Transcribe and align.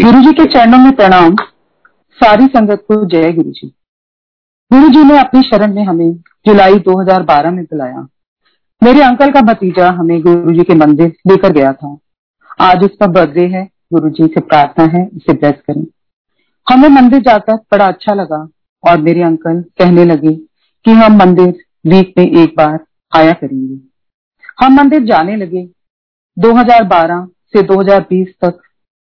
गुरु 0.00 0.20
जी 0.20 0.32
के 0.32 0.44
चरणों 0.44 0.78
में 0.78 0.96
प्रणाम। 0.96 1.34
सारी 2.10 2.46
संगत 2.46 2.84
को 2.88 3.06
जय 3.06 3.32
गुरु 3.32 3.50
जी 3.50 3.68
गुरु 4.72 4.88
जी 4.88 5.04
ने 5.04 5.18
अपनी 5.18 5.42
शरण 5.42 5.74
में 5.74 5.84
हमें 5.84 6.12
जुलाई 6.12 6.74
2012 6.74 7.50
में 7.50 7.64
बुलाया। 7.64 8.08
मेरे 8.82 9.02
अंकल 9.02 9.30
का 9.30 9.40
भतीजा 9.40 9.90
हमें 9.90 10.20
गुरु 10.22 10.52
जी 10.52 10.62
के 10.62 10.74
मंदिर 10.74 11.06
लेकर 11.06 11.52
गया 11.52 11.72
था। 11.72 11.98
आज 12.60 12.84
उसका 12.84 13.06
बर्थडे 13.06 13.46
है। 13.46 13.70
गुरु 13.92 14.10
जी 14.10 14.26
से 14.26 14.40
प्रार्थना 14.40 14.84
है, 14.84 15.10
उसे 15.16 15.32
ब्लेस 15.32 15.54
करें। 15.66 15.86
हमें 16.70 16.88
मंदिर 16.88 17.20
जाकर 17.20 17.54
बड़ा 17.54 17.86
अच्छा 17.86 18.14
लगा 18.14 18.48
और 18.90 19.00
मेरे 19.00 19.22
अंकल 19.22 19.60
कहने 19.60 20.04
लगे 20.04 20.34
कि 20.84 20.90
हम 20.90 21.16
मंदिर 21.16 21.54
वीक 21.86 22.14
में 22.18 22.24
एक 22.24 22.54
बार 22.58 22.78
आया 23.16 23.32
करेंगे। 23.32 23.80
हम 24.64 24.74
मंदिर 24.74 25.02
जाने 25.02 25.36
लगे 25.36 25.68
2012 26.38 27.28
से 27.46 27.62
2020 27.62 28.28
तक। 28.44 28.58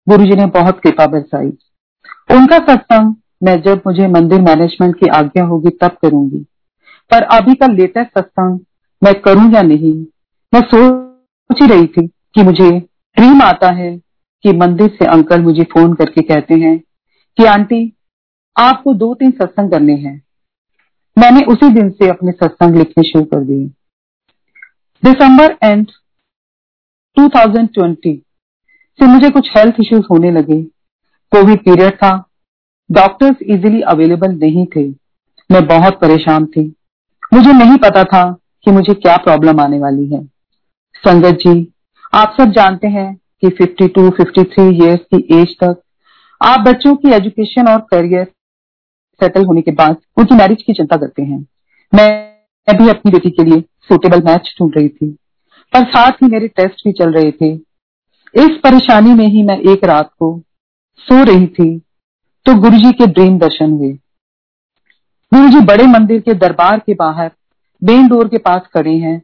गुरु 0.07 0.25
जी 0.25 0.35
ने 0.35 0.45
बहुत 0.45 0.79
कृपा 0.79 1.05
बरसाई। 1.07 1.47
उनका 2.31 2.57
सत्संग 2.59 3.15
मैं 3.43 3.61
जब 3.61 3.81
मुझे 3.87 4.07
मंदिर 4.07 4.41
मैनेजमेंट 4.41 4.95
की 4.95 5.07
आज्ञा 5.09 5.43
होगी 5.43 5.69
तब 5.81 5.97
करूँगी। 6.01 6.39
पर 7.11 7.23
अभी 7.33 7.53
का 7.53 7.67
लेटेस्ट 7.67 8.19
सत्संग 8.19 8.59
मैं 9.01 9.13
करूँ 9.21 9.51
या 9.53 9.61
नहीं, 9.61 9.93
मैं 10.53 10.61
सोच 10.61 11.61
ही 11.61 11.67
रही 11.67 11.87
थी 11.87 12.07
कि 12.07 12.43
मुझे 12.43 12.69
ड्रीम 13.17 13.41
आता 13.41 13.69
है 13.71 13.97
कि 14.45 14.51
मंदिर 14.51 14.87
से 14.89 15.05
अंकल 15.05 15.41
मुझे 15.41 15.63
फ़ोन 15.63 15.93
करके 15.93 16.21
कहते 16.21 16.53
हैं 16.53 16.77
कि 17.37 17.45
आंटी, 17.45 17.93
आपको 18.55 18.93
दो 18.93 19.13
तीन 19.13 19.31
सत्संग 19.31 19.71
करने 19.71 19.93
हैं। 19.93 20.21
मैंने 21.17 21.43
उसी 21.45 21.69
दिन 21.69 21.89
से 21.89 22.09
अपने 22.09 22.31
सत्संग 22.31 22.75
लिखने 22.75 23.03
शुरू 23.03 23.23
कर 23.25 23.43
दिए। 23.43 23.65
दिसंबर 25.03 25.57
एंड 25.63 25.87
2020 27.17 28.21
से 28.99 29.07
मुझे 29.07 29.29
कुछ 29.29 29.49
हेल्थ 29.57 29.75
इश्यूज़ 29.79 30.03
होने 30.11 30.31
लगे। 30.31 30.63
कोविड 31.31 31.59
पीरियड 31.59 31.93
था। 31.93 32.29
डॉक्टर्स 32.91 33.37
इजीली 33.41 33.81
अवेलेबल 33.81 34.31
नहीं 34.31 34.65
थे। 34.65 34.89
मैं 35.51 35.67
बहुत 35.67 35.99
परेशान 36.01 36.45
थी। 36.45 36.75
मुझे 37.33 37.53
नहीं 37.53 37.77
पता 37.77 38.03
था 38.03 38.37
कि 38.63 38.71
मुझे 38.71 38.93
क्या 38.93 39.17
प्रॉब्लम 39.17 39.59
आने 39.59 39.79
वाली 39.79 40.13
है। 40.13 40.23
संगत 40.95 41.31
जी 41.31 41.73
आप 42.13 42.35
सब 42.37 42.51
जानते 42.51 42.87
हैं 42.87 43.15
कि 43.15 43.49
52, 43.49 44.09
53 44.09 44.83
इयर्स 44.83 44.99
की 45.13 45.41
एज 45.41 45.55
तक 45.63 45.81
आप 46.45 46.59
बच्चों 46.59 46.95
की 46.95 47.09
एजुकेशन 47.09 47.67
और 47.67 47.79
करियर 47.79 48.25
सेटल 49.23 49.45
होने 49.45 49.61
के 49.61 49.71
बाद 49.71 49.95
उनकी 50.17 50.35
मैरिज 50.35 50.63
की 50.63 50.73
चिंता 50.73 50.97
करते 50.97 51.23
हैं। 51.23 51.47
मैं 51.95 52.33
भी 52.77 52.89
अपनी 52.89 53.11
बेटी 53.11 53.29
के 53.29 53.43
लिए 53.43 53.61
सुटेबल 53.61 54.21
मैच 54.21 54.55
ढूंढ 54.59 54.73
रही 54.77 54.89
थी। 54.89 55.09
पर 55.73 55.83
साथ 55.83 56.11
ही 56.11 56.27
मेरे 56.27 56.47
टेस्ट 56.47 56.87
भी 56.87 56.91
चल 56.91 57.13
रहे 57.13 57.31
थे। 57.31 57.72
इस 58.35 58.57
परेशानी 58.63 59.13
में 59.13 59.25
ही 59.25 59.43
मैं 59.43 59.57
एक 59.71 59.83
रात 59.85 60.09
को 60.19 60.27
सो 60.99 61.23
रही 61.23 61.47
थी 61.47 61.77
तो 62.45 62.53
गुरु 62.61 62.77
जी 62.77 62.91
के 62.91 63.07
ड्रीम 63.07 63.37
दर्शन 63.39 63.71
हुए। 63.71 63.91
गुरु 65.31 65.49
जी 65.49 65.59
बड़े 65.65 65.85
मंदिर 65.87 66.19
के 66.19 66.33
दरबार 66.35 66.79
के 66.79 66.93
बाहर 66.93 67.31
मेन 67.81 68.07
डोर 68.07 68.27
के 68.27 68.37
पास 68.39 68.61
खड़े 68.73 68.95
हैं। 68.97 69.21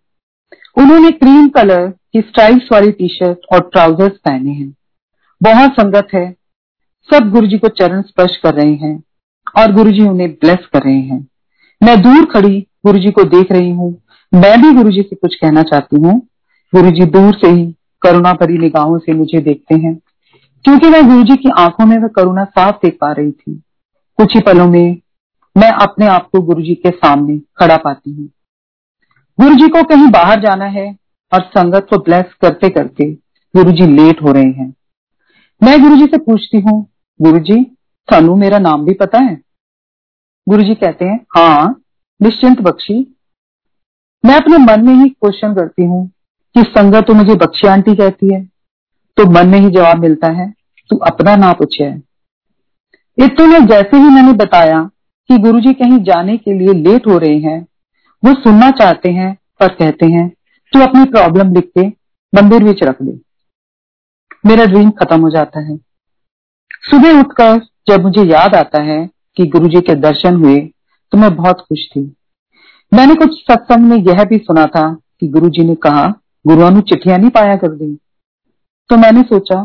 उन्होंने 0.78 1.12
क्रीम 1.14 1.48
कलर 1.50 1.88
की 1.88 2.22
स्ट्राइप्स 2.22 2.68
वाली 2.72 2.92
टी 2.92 3.08
शर्ट 3.10 3.54
और 3.54 3.70
ट्राउजर्स 3.70 4.18
पहने 4.18 4.52
हैं। 4.52 4.74
बहुत 5.42 5.72
संगत 5.72 6.08
है, 6.14 6.32
सब 7.10 7.32
गुरु 7.32 7.48
जी 7.48 7.58
को 7.58 7.68
चरण 7.70 8.02
स्पर्श 8.02 8.38
कर 8.38 8.54
रहे 8.54 8.74
हैं 8.76 9.02
और 9.58 9.72
गुरु 9.74 9.92
जी 9.92 10.08
उन्हें 10.08 10.30
ब्लेस 10.32 10.68
कर 10.74 10.84
रहे 10.84 11.00
हैं। 11.00 11.20
मैं 11.82 12.02
दूर 12.02 12.26
खड़ी 12.32 12.60
गुरु 12.86 13.00
जी 13.00 13.12
को 13.12 13.24
देख 13.30 13.52
रही 13.52 13.72
हूँ। 13.72 13.92
मैं 14.32 14.62
भी 14.62 14.72
गुरु 14.74 14.92
जी 14.92 15.02
से 15.02 15.16
कुछ 15.16 15.36
कहना 15.36 15.64
चाहती 15.64 16.02
हूँ। 16.02 16.20
गुरु 16.74 16.92
जी 16.92 17.06
दूर 17.08 17.34
से 17.36 17.50
ही 17.50 17.66
करुणा 18.02 18.34
भरी 18.34 18.58
निगाहों 18.58 18.98
से 19.00 19.14
मुझे 19.14 19.40
देखते 19.40 19.76
हैं। 19.76 19.96
क्योंकि 20.66 20.90
मैं 20.90 21.08
गुरुजी 21.08 21.36
की 21.36 21.50
आँखों 21.60 21.86
में 21.86 21.98
वह 21.98 22.08
करुणा 22.08 22.44
साफ़ 22.44 22.76
देख 22.76 22.98
पा 23.02 23.12
रही 23.12 23.32
थी। 23.32 23.62
कुछ 24.18 24.36
ही 24.36 24.42
पलों 24.42 24.68
में 24.68 24.98
मैं 25.58 25.72
अपने 25.72 26.08
आप 26.08 26.30
को 26.32 26.42
गुरुजी 26.42 26.76
के 26.76 26.90
सामने 26.90 27.38
खड़ा 27.38 27.78
पाती 27.78 28.12
हूँ। 28.12 28.30
गुरुजी 29.40 29.68
को 29.68 29.84
कहीं 29.84 30.08
बाहर 30.08 30.40
जाना 30.40 30.66
है 30.66 30.98
और 31.34 31.42
संगत 31.42 31.88
को 31.90 31.98
ब्लेस 31.98 32.26
करते 32.42 32.70
करते 32.70 33.12
गुरुजी 33.56 33.88
लेट 33.88 34.22
हो 34.22 34.32
रहे 34.32 34.52
हैं। 34.52 34.74
मैं 35.64 35.82
गुरुजी 35.82 36.06
से 36.06 36.18
पूछती 36.18 36.60
हूँ, 36.60 36.88
गुरुजी, 37.22 37.64
थानू 38.10 38.36
मेरा 38.36 38.60
नाम 38.60 38.86
भी 38.86 38.94
पता 38.94 39.24
है? 39.24 39.42
गुरुजी 40.50 40.76
कहते 40.76 41.06
हैं 41.06 41.26
हाँ 41.38 41.82
निश्चिंत 42.22 42.62
बख्शी। 42.62 43.16
मैं 44.26 44.36
अपने 44.36 44.58
मन 44.58 44.86
में 44.88 44.94
ही 44.94 45.10
क्वेश्चन 45.10 45.54
करती 45.54 45.84
हूँ 45.84 46.12
कि 46.56 46.62
संगत 46.70 47.06
तो 47.08 47.14
मुझे 47.14 47.36
बख्शी 47.36 47.68
आंटी 47.68 47.96
कहती 47.96 48.34
है 48.34 48.44
तो 49.18 49.26
मन 49.32 49.50
में 49.50 49.60
ही 49.60 49.70
जवाब 49.70 50.00
मिलता 50.00 50.32
है, 50.32 50.50
तू 50.90 50.98
अपना 50.98 51.36
ना 51.36 51.52
पूछे। 51.54 51.88
इतने 53.18 53.60
जैसे 53.62 53.98
ही 53.98 54.10
मैंने 54.10 54.34
बताया 54.36 54.80
कि 55.30 55.38
गुरुजी 55.38 55.74
कहीं 55.74 55.98
जाने 56.04 56.38
के 56.38 56.54
लिए 56.54 56.74
लेट 56.76 57.08
हो 57.08 57.18
रहे 57.18 57.40
हैं, 57.40 57.62
वो 58.24 58.34
सुनना 58.34 58.70
चाहते 58.72 59.12
हैं, 59.12 59.34
पर 59.60 59.74
कहते 59.74 60.06
हैं, 60.06 60.28
तू 60.74 60.82
अपनी 60.82 61.04
प्रॉब्लम 61.06 61.54
लिख 61.54 61.72
के 61.78 61.88
मंदिर 62.34 62.64
में 62.64 62.74
रख 62.84 63.02
दे। 63.02 63.20
मेरा 64.46 64.66
ड्रीम 64.66 64.90
खत्म 64.92 65.22
हो 65.22 65.30
जाता 65.30 65.60
है। 65.62 65.78
सुबह 66.82 67.20
उठकर 67.20 67.60
जब 67.88 68.04
मुझे 68.04 68.24
याद 68.24 68.56
आता 68.56 68.82
है 68.84 69.10
कि 69.38 69.46
गुरुजी 69.48 69.82
के 69.82 69.96
दर्शन 69.98 70.36
हुए 70.36 70.58
तो 71.14 71.18
मैं 71.18 71.36
बहुत 71.36 71.60
खुश 71.60 71.86
थी। 71.88 72.02
मैंने 72.92 73.16
कुछ 73.16 73.40
सत्संग 73.42 73.86
में 73.86 73.98
यह 73.98 74.24
भी 74.24 74.38
सुना 74.38 74.66
था 74.68 74.92
कि 75.20 75.28
गुरुजी 75.28 75.66
ने 75.66 75.76
कहा 75.78 76.08
गुरुआ 76.46 76.70
चिट्ठियाँ 76.82 77.18
नहीं 77.18 77.30
पाया 77.30 77.56
कर 77.56 77.76
दी 77.76 77.96
तो 78.90 78.98
मैंने 78.98 79.22
सोचा, 79.24 79.64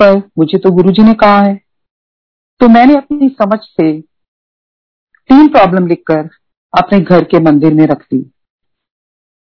पर 0.00 0.16
मुझे 0.38 0.58
तो 0.58 0.70
गुरुजी 0.70 1.02
ने 1.02 1.12
कहा 1.14 1.40
है। 1.40 1.54
तो 2.60 2.68
मैंने 2.68 2.96
अपनी 2.96 3.28
समझ 3.30 3.58
से 3.60 3.92
तीन 5.30 5.48
प्रॉब्लम 5.48 5.86
लिखकर 5.86 6.28
अपने 6.74 7.00
घर 7.00 7.24
के 7.24 7.40
मंदिर 7.40 7.74
में 7.74 7.86
रख 7.86 8.02
दी। 8.04 8.18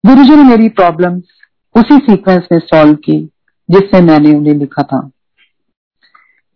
गुरुजी 0.04 0.36
ने 0.36 0.44
मेरी 0.44 0.68
प्रॉब्लम्स 0.70 1.24
उसी 1.74 1.96
सीक्वेंस 1.98 2.48
में 2.52 2.58
सॉल्व 2.60 2.94
की, 2.96 3.20
जिससे 3.68 4.00
मैंने 4.02 4.34
उन्हें 4.34 4.54
लिखा 4.54 4.82
था। 4.82 5.00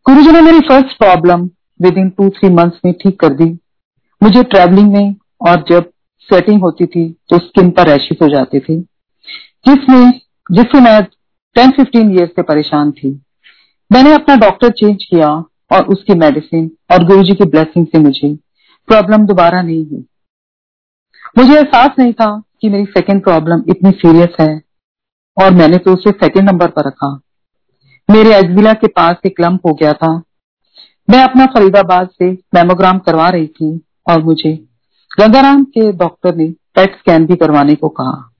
गुरुजी 0.06 0.32
ने 0.32 0.40
मेरी 0.42 0.60
first 0.60 0.98
problem 0.98 1.48
within 1.98 2.08
two 2.10 2.28
three 2.30 2.50
months 2.54 2.80
में 2.84 2.92
ठीक 2.94 3.20
कर 3.20 3.34
दी। 3.34 3.52
मुझे 4.22 4.42
ट्रेवलिंग 4.44 4.92
में 4.92 5.14
और 5.48 5.64
जब 5.70 5.90
स्वेटिंग 6.28 6.60
होती 6.62 6.86
थी 6.86 7.08
तो 7.30 7.38
स्किन 7.38 7.70
पर 7.70 7.88
रैशेस 7.88 8.18
हो 8.22 8.28
जाते 8.28 8.60
थे। 8.60 8.80
जिसमें, 9.66 10.10
जिससे 10.52 10.80
मैं 10.80 11.02
टेन 11.56 11.70
फिफ्टीन 11.70 12.10
ईयर 12.10 12.26
से 12.26 12.42
परेशान 12.42 12.90
थी। 12.90 13.10
मैंने 13.90 14.12
अपना 14.14 14.36
डॉक्टर 14.36 14.70
चेंज 14.70 15.04
किया 15.04 15.28
और 15.72 15.86
उसकी 15.86 16.14
मेडिसिन 16.14 16.70
और 16.92 17.04
गुरुजी 17.04 17.34
की 17.34 17.44
ब्लेसिंग 17.44 17.86
से 17.86 17.98
मुझे 17.98 18.34
प्रॉब्लम 18.88 19.26
दोबारा 19.26 19.62
नहीं 19.62 19.86
हुई। 19.86 20.04
मुझे 21.38 21.54
एहसास 21.54 21.90
नहीं 21.98 22.12
था 22.12 22.42
कि 22.60 22.68
मेरी 22.68 22.84
सेकेंड 22.84 23.22
प्रॉब्लम 23.22 23.62
इतनी 23.68 23.90
सीरियस 23.90 24.36
है 24.40 24.62
और 25.36 25.54
मैंने 25.54 25.78
तो 25.78 25.94
उसे 25.94 26.10
सेकेंड 26.10 26.48
नंबर 26.50 26.68
पर 26.68 26.86
रखा। 26.86 27.12
मेरे 28.08 28.34
एग्जिला 28.34 28.72
के 28.72 28.86
पास 28.86 29.16
एक 29.26 29.40
लंप 29.40 29.66
हो 29.66 29.74
गया 29.74 29.92
था। 29.92 30.12
मैं 31.08 31.22
अपना 31.24 31.46
फरीदाबाद 31.46 32.08
से 32.08 32.30
मेमोग्राम 32.54 32.98
करवा 32.98 33.28
रही 33.28 33.46
थी 33.46 33.80
और 34.10 34.22
मुझे 34.22 34.52
गंगाराम 35.10 35.64
के 35.64 35.92
डॉक्टर 35.92 36.34
ने 36.36 36.48
पेट 36.74 36.98
स्कैन 36.98 37.26
भी 37.26 37.36
करवाने 37.36 37.74
को 37.74 37.88
कहा। 37.88 38.32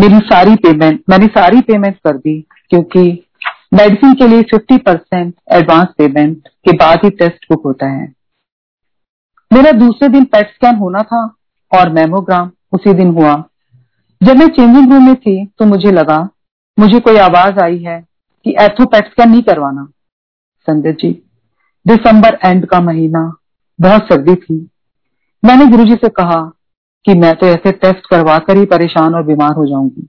मेरी 0.00 0.18
सारी 0.26 0.54
पेमेंट 0.56 1.02
मैंने 1.10 1.26
सारी 1.28 1.60
पेमेंट 1.60 1.96
कर 1.96 2.16
दी, 2.16 2.40
क्योंकि 2.70 3.00
मेडिसिन 3.74 4.12
के 4.14 4.26
लिए 4.28 4.42
50 4.44 4.78
परसेंट 4.78 5.34
एडवांस 5.52 5.88
पेमेंट 5.98 6.48
के 6.64 6.72
बाद 6.72 7.00
ही 7.04 7.10
टेस्ट 7.10 7.44
बुक 7.50 7.62
होता 7.64 7.86
है। 7.86 8.06
मेरा 9.50 9.72
दूसरे 9.72 10.08
दिन 10.08 10.24
पेट 10.24 10.48
स्कैन 10.48 10.76
होना 10.76 11.02
था 11.02 11.22
और 11.72 11.92
मेमोग्राम 11.92 12.50
उसी 12.72 12.94
दिन 12.94 13.10
हुआ। 13.10 13.34
जब 14.20 14.38
मैं 14.38 14.46
चेंजिंग 14.48 14.92
रूम 14.92 15.06
में 15.06 15.14
थी 15.16 15.44
तो 15.58 15.64
मुझे 15.64 15.90
लगा, 15.92 16.18
मुझे 16.78 17.00
कोई 17.00 17.16
आवाज़ 17.18 17.58
आई 17.58 17.78
है 17.78 18.00
कि 18.46 18.54
एथो 18.60 18.86
पेट 18.86 19.10
स्कैन 19.10 19.30
नहीं 19.30 19.42
करवाना। 19.42 19.84
संजय 20.68 20.92
जी, 20.92 21.10
दिसंबर 21.86 22.38
एंड 22.44 22.66
का 22.66 22.80
महीना, 22.80 23.32
बहुत 23.78 24.02
सर्दी 24.04 24.34
थी। 24.34 24.58
मैंने 25.42 25.66
गुरुजी 25.66 25.94
से 25.94 26.08
कहा 26.10 26.40
कि 27.04 27.14
मैं 27.14 27.34
तो 27.36 27.46
ऐसे 27.46 27.72
टेस्ट 27.72 28.06
करवा 28.10 28.38
कर 28.38 28.56
ही 28.56 28.64
परेशान 28.66 29.14
और 29.14 29.22
बीमार 29.22 29.52
हो 29.52 29.66
जाऊँगी। 29.66 30.08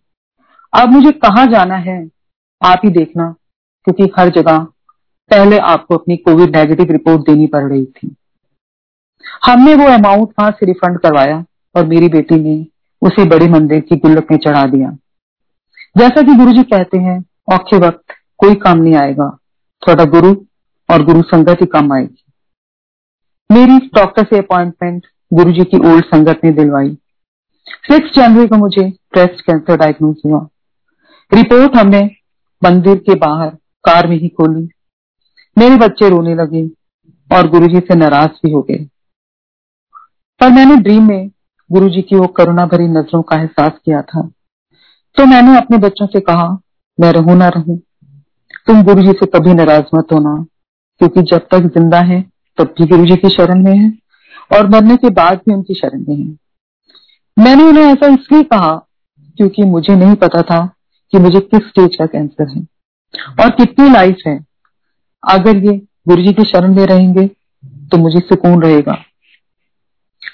अब 0.74 0.90
मुझे 0.90 1.12
कहा 1.12 1.46
जाना 1.46 1.76
है? 1.76 2.00
आप 2.62 2.82
ही 2.86 2.90
देखना, 2.90 3.30
क्योंकि 3.88 4.12
हर 4.20 4.30
जगह 4.30 4.58
पहले 5.32 5.58
आपको 5.58 5.98
अपनी 5.98 6.18
कोविड 6.18 6.56
नेगेटिव 6.56 6.92
रिपोर्ट 6.92 7.22
देनी 7.22 7.48
पड़ 7.48 7.64
रही 7.64 7.86
थी। 7.86 8.16
हमने 9.46 9.76
वो 9.76 9.88
अमाउंट 9.88 10.30
वहाँ 10.30 10.52
से 10.52 10.66
रिफंड 10.66 11.00
करवाया 11.00 11.44
और 11.76 11.86
मेरी 11.86 12.08
बेटी 12.10 12.36
ने 12.36 12.66
उसे 13.02 13.26
बड़े 13.26 13.48
मंदिर 13.48 13.80
की 13.80 13.96
गुल्लक 13.96 14.32
में 14.32 14.38
चढ़ा 14.38 14.66
दिया। 14.66 14.90
जैसा 15.98 16.22
कि 16.22 16.36
गुरु 16.36 16.52
जी 16.52 16.64
कहते 16.64 16.98
हैं, 16.98 17.20
औखे 17.54 17.78
वक्त 17.78 18.14
कोई 18.38 18.56
काम 18.56 18.78
नहीं 18.78 18.96
आएगा, 18.96 19.30
थोड़ा 19.84 20.06
गुरु 20.06 20.34
और 20.90 21.04
गुरु 21.04 21.22
संगत 21.22 21.62
ही 21.62 21.66
काम 21.66 21.92
आएगी। 21.94 22.24
मेरी 23.50 23.78
डॉक्टर 23.96 24.24
से 24.24 24.38
अपॉइंटमेंट 24.38 25.08
गुरु 25.34 25.52
जी 25.52 25.64
की 25.64 25.78
ओल्ड 25.78 26.06
संगत 26.06 26.42
ने 26.44 26.52
दिलवाई। 26.52 26.98
सिक्स 27.70 28.16
जनवरी 28.16 28.48
को 28.48 28.56
मुझे 28.56 28.90
ब्रेस्ट 28.90 29.42
कैंसर 29.42 29.78
डायग्नोज 29.78 30.16
हुआ। 30.26 30.48
रिपोर्ट 31.34 31.78
हमने 31.78 32.12
मंदिर 32.64 32.98
के 32.98 33.16
बाहर, 33.16 33.50
कार 33.84 34.08
में 34.08 34.18
ही 34.18 34.28
खोली। 34.28 34.70
मेरे 35.58 35.76
बच्चे 35.76 36.10
रोने 36.10 36.36
लगे 36.36 36.66
और 37.32 37.48
गुरुजी 37.48 37.80
से 37.80 37.96
नाराज़ 37.96 38.30
भी 38.30 38.52
हो 38.52 38.62
गए। 38.62 38.88
पर 40.42 40.50
मैंने 40.50 40.76
ड्रीम 40.76 41.08
में 41.08 41.32
गुरुजी 41.72 42.02
की 42.02 42.16
वो 42.16 42.28
करुणा 42.28 42.66
भरी 42.66 42.88
नज़रों 42.88 43.22
का 43.22 43.36
एहसास 43.36 43.72
किया 43.86 44.02
था। 44.02 44.32
तो 45.18 45.26
मैंने 45.26 45.58
अपने 45.58 45.78
बच्चों 45.78 46.08
से 46.08 46.20
कहा, 46.20 46.58
मैं 47.00 47.12
रहू 47.12 47.36
ना 47.36 47.48
रहू। 47.48 47.80
तुम 48.68 48.84
गुरु 48.84 49.02
जी 49.02 49.12
से 49.12 49.26
कभी 49.26 49.54
नाराज़ 49.54 49.96
मत 49.96 50.08
होना, 50.14 50.46
क्योंकि 51.00 51.22
जब 51.22 51.38
तक 51.38 51.58
ज़िंदा 51.58 52.00
है, 52.00 52.22
तब 52.58 52.64
भी 52.64 52.86
गुरु 52.88 53.06
जी 53.06 53.16
की 53.16 53.30
शरण 53.30 53.64
में 53.64 53.78
है। 53.78 54.01
और 54.52 54.70
मरने 54.70 54.96
के 54.96 55.10
बाद 55.12 55.38
भी 55.38 55.54
उनकी 55.54 55.74
शरण 55.74 56.04
में 56.08 56.16
है। 56.16 56.36
मैंने 57.38 57.64
उन्हें 57.64 57.84
ऐसा 57.86 58.08
इसलिए 58.08 58.44
कहा 58.46 58.72
क्योंकि 59.38 59.64
मुझे 59.66 59.96
नहीं 59.96 60.16
पता 60.16 60.42
था 60.42 60.66
कि 61.14 61.20
मुझे 61.20 61.40
किस 61.42 61.68
स्टेज 61.68 61.96
का 61.96 62.06
कैंसर 62.08 62.50
है 62.50 62.62
और 63.42 63.50
कितनी 63.52 63.90
लाइफ 63.90 64.18
है। 64.28 64.38
अगर 65.24 65.58
ये 65.58 65.78
गुरु 66.08 66.24
जी 66.24 66.34
की 66.34 66.44
शरण 66.44 66.76
में 66.76 66.86
रहेंगे 66.86 67.28
तो 67.92 67.98
मुझे 67.98 68.20
सुकून 68.20 68.62
रहेगा। 68.64 68.98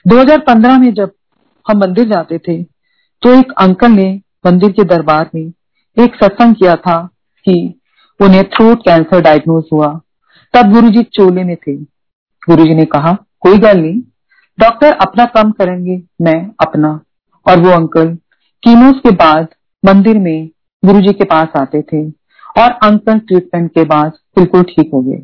2015 0.08 0.78
में 0.80 0.94
जब 0.94 1.12
हम 1.66 1.78
मंदिर 1.78 2.10
जाते 2.10 2.38
थे 2.38 2.62
तो 2.64 3.34
एक 3.34 3.52
अंकल 3.60 3.92
ने 3.92 4.10
मंदिर 4.46 4.72
के 4.72 4.84
दरबार 4.86 5.30
में 5.36 5.42
एक 5.98 6.16
सत्संग 6.16 6.56
किया 6.56 6.75
था 6.78 6.98
कि 7.46 7.54
उन्हें 8.19 8.44
थ्रोट 8.46 8.81
कैंसर 8.81 9.22
डायग्नोज 9.22 9.64
हुआ। 9.74 9.88
तब 10.54 10.72
गुरुजी 10.74 11.04
चोले 11.04 11.44
में 11.44 11.56
थे। 11.58 11.75
गुरुजी 11.75 12.74
ने 12.74 12.86
कहा 12.88 13.18
कोई 13.42 13.57
गल 13.57 13.78
नहीं। 13.78 14.01
डॉक्टर 14.57 14.94
अपना 14.94 15.25
काम 15.25 15.51
करेंगे, 15.51 16.01
मैं 16.22 16.51
अपना। 16.60 17.00
और 17.45 17.60
वो 17.62 17.69
अंकल, 17.69 18.16
कीमोस 18.63 19.00
के 19.00 19.12
बाद 19.12 19.48
मंदिर 19.84 20.18
में 20.18 20.50
गुरुजी 20.84 21.13
के 21.13 21.24
पास 21.24 21.48
आते 21.57 21.81
थे 21.81 22.10
और 22.57 22.72
अंकल 22.84 23.19
ट्रीटमेंट 23.19 23.72
के 23.72 23.84
बाद 23.84 24.12
बिल्कुल 24.38 24.63
ठीक 24.63 24.89
हो 24.94 25.01
गए। 25.01 25.22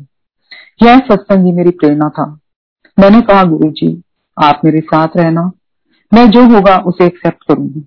यह 0.82 0.98
सत्संग 0.98 1.46
ही 1.46 1.52
मेरी 1.52 1.70
प्रेरणा 1.70 2.08
था। 2.08 2.26
मैंने 2.98 3.20
कहा 3.20 3.42
गुरु 3.44 3.70
जी 3.70 4.02
आप 4.42 4.60
मेरे 4.64 4.80
साथ 4.80 5.08
रहना। 5.16 5.50
मैं 6.12 6.30
जो 6.30 6.44
होगा 6.44 6.78
उसे 6.78 7.06
एक्सेप्ट 7.06 7.44
करूँगी। 7.48 7.80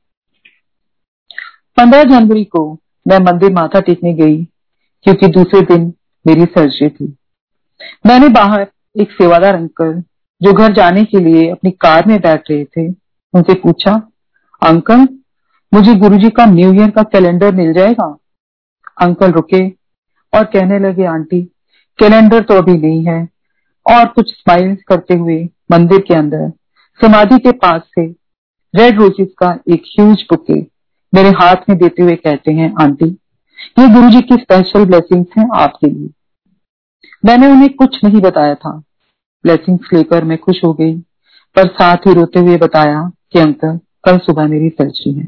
पंद्रह 1.77 2.03
जनवरी 2.03 2.43
को 2.43 2.73
मैं 3.07 3.19
मंदिर 3.19 3.53
माथा 3.53 3.79
टेकने 3.79 4.13
गई, 4.13 4.43
क्योंकि 5.03 5.27
दूसरे 5.27 5.61
दिन 5.61 5.93
मेरी 6.27 6.45
सर्जरी 6.45 6.89
थी। 6.89 7.15
मैंने 8.05 8.29
बाहर 8.29 8.67
एक 8.99 9.11
सेवादार 9.11 9.55
अंकल 9.55 10.03
जो 10.43 10.53
घर 10.53 10.73
जाने 10.73 11.03
के 11.03 11.19
लिए 11.19 11.49
अपनी 11.49 11.71
कार 11.71 12.07
में 12.07 12.19
बैठ 12.19 12.51
रहे 12.51 12.65
थे, 12.65 12.89
उनसे 13.33 13.53
पूछा, 13.53 14.11
अंकल, 14.63 15.07
मुझे 15.73 15.95
गुरुजी 15.95 16.29
का 16.29 16.45
न्यू 16.45 16.73
ईयर 16.73 16.89
का 16.89 17.03
कैलेंडर 17.03 17.55
मिल 17.55 17.73
जाएगा? 17.73 18.17
अंकल 19.01 19.31
रुके 19.31 19.69
और 20.33 20.43
कहने 20.43 20.79
लगे, 20.79 21.05
आंटी 21.05 21.41
कैलेंडर 21.99 22.41
तो 22.41 22.53
अभी 22.53 22.73
नहीं 22.73 23.05
है। 23.07 23.29
और 23.85 24.05
कुछ 24.05 24.33
स्माइल 24.33 24.75
करते 24.87 25.13
हुए 25.13 25.49
मंदिर 25.71 25.99
के 25.99 26.13
अंदर, 26.13 26.49
समाधि 27.01 27.39
के 27.39 27.51
पास 27.51 27.81
से 27.85 28.05
रेड 28.75 28.99
रोजेस 28.99 29.27
का 29.37 29.59
एक 29.69 29.83
ह्यूज 29.85 30.25
बुके 30.29 30.77
मेरे 31.13 31.29
हाथ 31.29 31.55
में 31.69 31.77
देते 31.77 32.03
हुए 32.03 32.15
कहते 32.15 32.51
हैं, 32.51 32.73
आंटी, 32.81 33.17
ये 33.79 33.87
गुरु 33.93 34.09
जी 34.09 34.21
की 34.21 34.35
स्पेशल 34.35 34.85
ब्लेसिंग्स 34.85 35.29
हैं 35.37 35.49
आपके 35.55 35.87
लिए। 35.87 36.09
मैंने 37.25 37.47
उन्हें 37.47 37.69
कुछ 37.73 38.03
नहीं 38.03 38.21
बताया 38.21 38.55
था। 38.55 38.81
ब्लेसिंग्स 39.47 39.93
लेकर 39.93 40.23
मैं 40.23 40.37
खुश 40.37 40.63
हो 40.63 40.73
गई, 40.73 40.95
पर 41.55 41.67
साथ 41.67 41.97
ही 41.97 42.13
रोते 42.13 42.39
हुए 42.39 42.57
बताया 42.57 43.11
कि 43.31 43.39
अंकल, 43.39 43.79
कल 44.03 44.17
सुबह 44.17 44.47
मेरी 44.47 44.69
सर्जरी 44.69 45.13
है। 45.13 45.27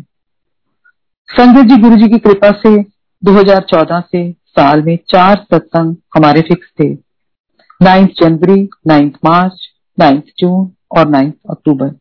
संगत 1.31 1.69
जी 1.69 1.77
गुरु 1.77 1.95
जी 1.95 2.09
की 2.09 2.19
कृपा 2.19 2.51
से 2.51 2.81
2014 3.23 3.99
से 3.99 4.31
साल 4.31 4.81
में 4.81 4.99
चार 5.09 5.35
सत्संग 5.35 5.95
हमारे 6.15 6.41
फिक्स 6.41 6.67
थे। 6.79 6.89
नाइन्थ 7.81 8.09
जनवरी, 8.21 8.69
नाइन्थ 8.87 9.13
मार्च, 9.25 9.67
नाइन्थ 9.99 10.23
जून 10.37 10.71
और 10.91 11.07
नाइन्थ 11.07 11.35
अक्टूबर। 11.49 11.91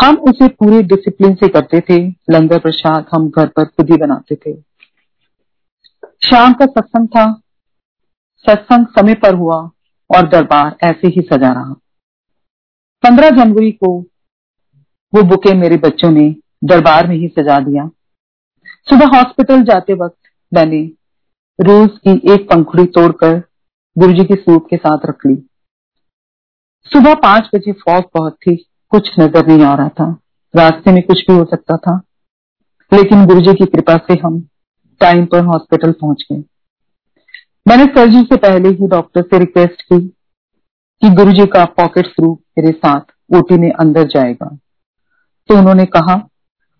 हम 0.00 0.16
उसे 0.16 0.48
पूरे 0.48 0.82
डिसिप्लिन 0.82 1.34
से 1.34 1.48
करते 1.48 1.80
थे, 1.80 2.08
लंगर 2.08 2.58
प्रसाद 2.58 3.06
हम 3.12 3.30
घर 3.30 3.46
पर 3.46 3.64
खुद 3.64 3.90
ही 3.90 3.96
बनाते 3.96 4.34
थे। 4.34 4.56
शाम 6.24 6.52
का 6.52 6.66
सत्संग 6.66 7.08
था। 7.08 7.40
सत्संग 8.36 8.86
समय 8.86 9.14
पर 9.14 9.34
हुआ। 9.34 9.70
और 10.16 10.28
दरबार 10.28 10.76
ऐसे 10.84 11.08
ही 11.08 11.20
सजा 11.20 11.52
रहा। 11.52 11.72
पंद्रह 13.04 13.30
जनवरी 13.30 13.70
को 13.72 14.00
वो 15.12 15.22
बुके 15.22 15.54
मेरे 15.54 15.76
बच्चों 15.76 16.10
ने 16.10 16.30
दरबार 16.64 17.06
में 17.06 17.16
ही 17.16 17.28
सजा 17.28 17.58
दिया। 17.58 17.90
सुबह 18.88 19.16
हॉस्पिटल 19.16 19.62
जाते 19.62 19.94
वक्त 19.94 20.18
मैंने 20.54 20.82
रोज 21.58 21.90
की 22.08 22.34
एक 22.34 22.48
पंखुड़ी 22.50 22.84
तोड़कर 22.84 23.38
गुरुजी 23.98 24.24
की 24.24 24.34
सूप 24.34 24.66
के 24.70 24.76
साथ 24.76 25.06
रख 25.06 25.26
ली। 25.26 25.34
सुबह 26.84 27.14
पाँच 27.14 27.50
बजे 27.54 27.72
फौज 27.72 28.02
बहुत 28.14 28.34
थी, 28.34 28.56
कुछ 28.90 29.20
नज़र 29.20 29.46
नहीं 29.46 29.62
आ 29.62 29.74
रहा 29.74 29.88
था। 29.88 30.10
रास्ते 30.56 30.92
में 30.92 31.02
कुछ 31.02 31.24
भी 31.30 31.36
हो 31.36 31.44
सकता 31.44 31.76
था। 31.76 32.00
लेकिन 32.92 33.26
गुरुजी 33.26 33.54
की 33.54 33.64
कृपा 33.66 33.96
से 33.96 34.14
हम 34.14 34.40
टाइम 35.00 35.26
पर 35.26 35.44
हॉस्पिटल 35.44 35.92
पहुँच 35.92 36.24
गए। 36.32 36.42
मैंने 37.68 37.84
सर्जरी 37.84 38.22
से 38.22 38.36
पहले 38.36 38.68
ही 38.68 38.88
डॉक्टर 38.88 39.22
से 39.22 39.38
रिक्वेस्ट 39.38 39.82
की 39.82 40.08
कि 41.02 41.10
गुरुजी 41.10 41.46
का 41.46 41.64
पॉकेट 41.64 42.06
थ्रू 42.06 42.40
मेरे 42.58 42.72
साथ 42.72 43.00
ओटी 43.36 43.58
में 43.58 43.72
अंदर 43.72 44.02
जाएगा। 44.02 44.58
तो 45.48 45.58
उन्होंने 45.58 45.84
कहा, 45.84 46.28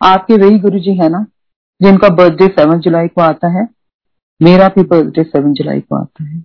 आपके 0.03 0.35
वही 0.35 0.59
गुरुजी 0.59 0.91
है 0.91 1.09
ना, 1.09 1.27
जिनका 1.83 2.09
बर्थडे 2.09 2.47
सेवन 2.47 2.81
जुलाई 2.81 3.09
को 3.09 3.21
आता 3.21 3.49
है? 3.49 3.69
मेरा 4.43 4.69
भी 4.69 4.83
बर्थडे 4.83 5.23
सेवन 5.23 5.53
जुलाई 5.53 5.81
को 5.81 5.97
आता 5.97 6.25
है। 6.25 6.45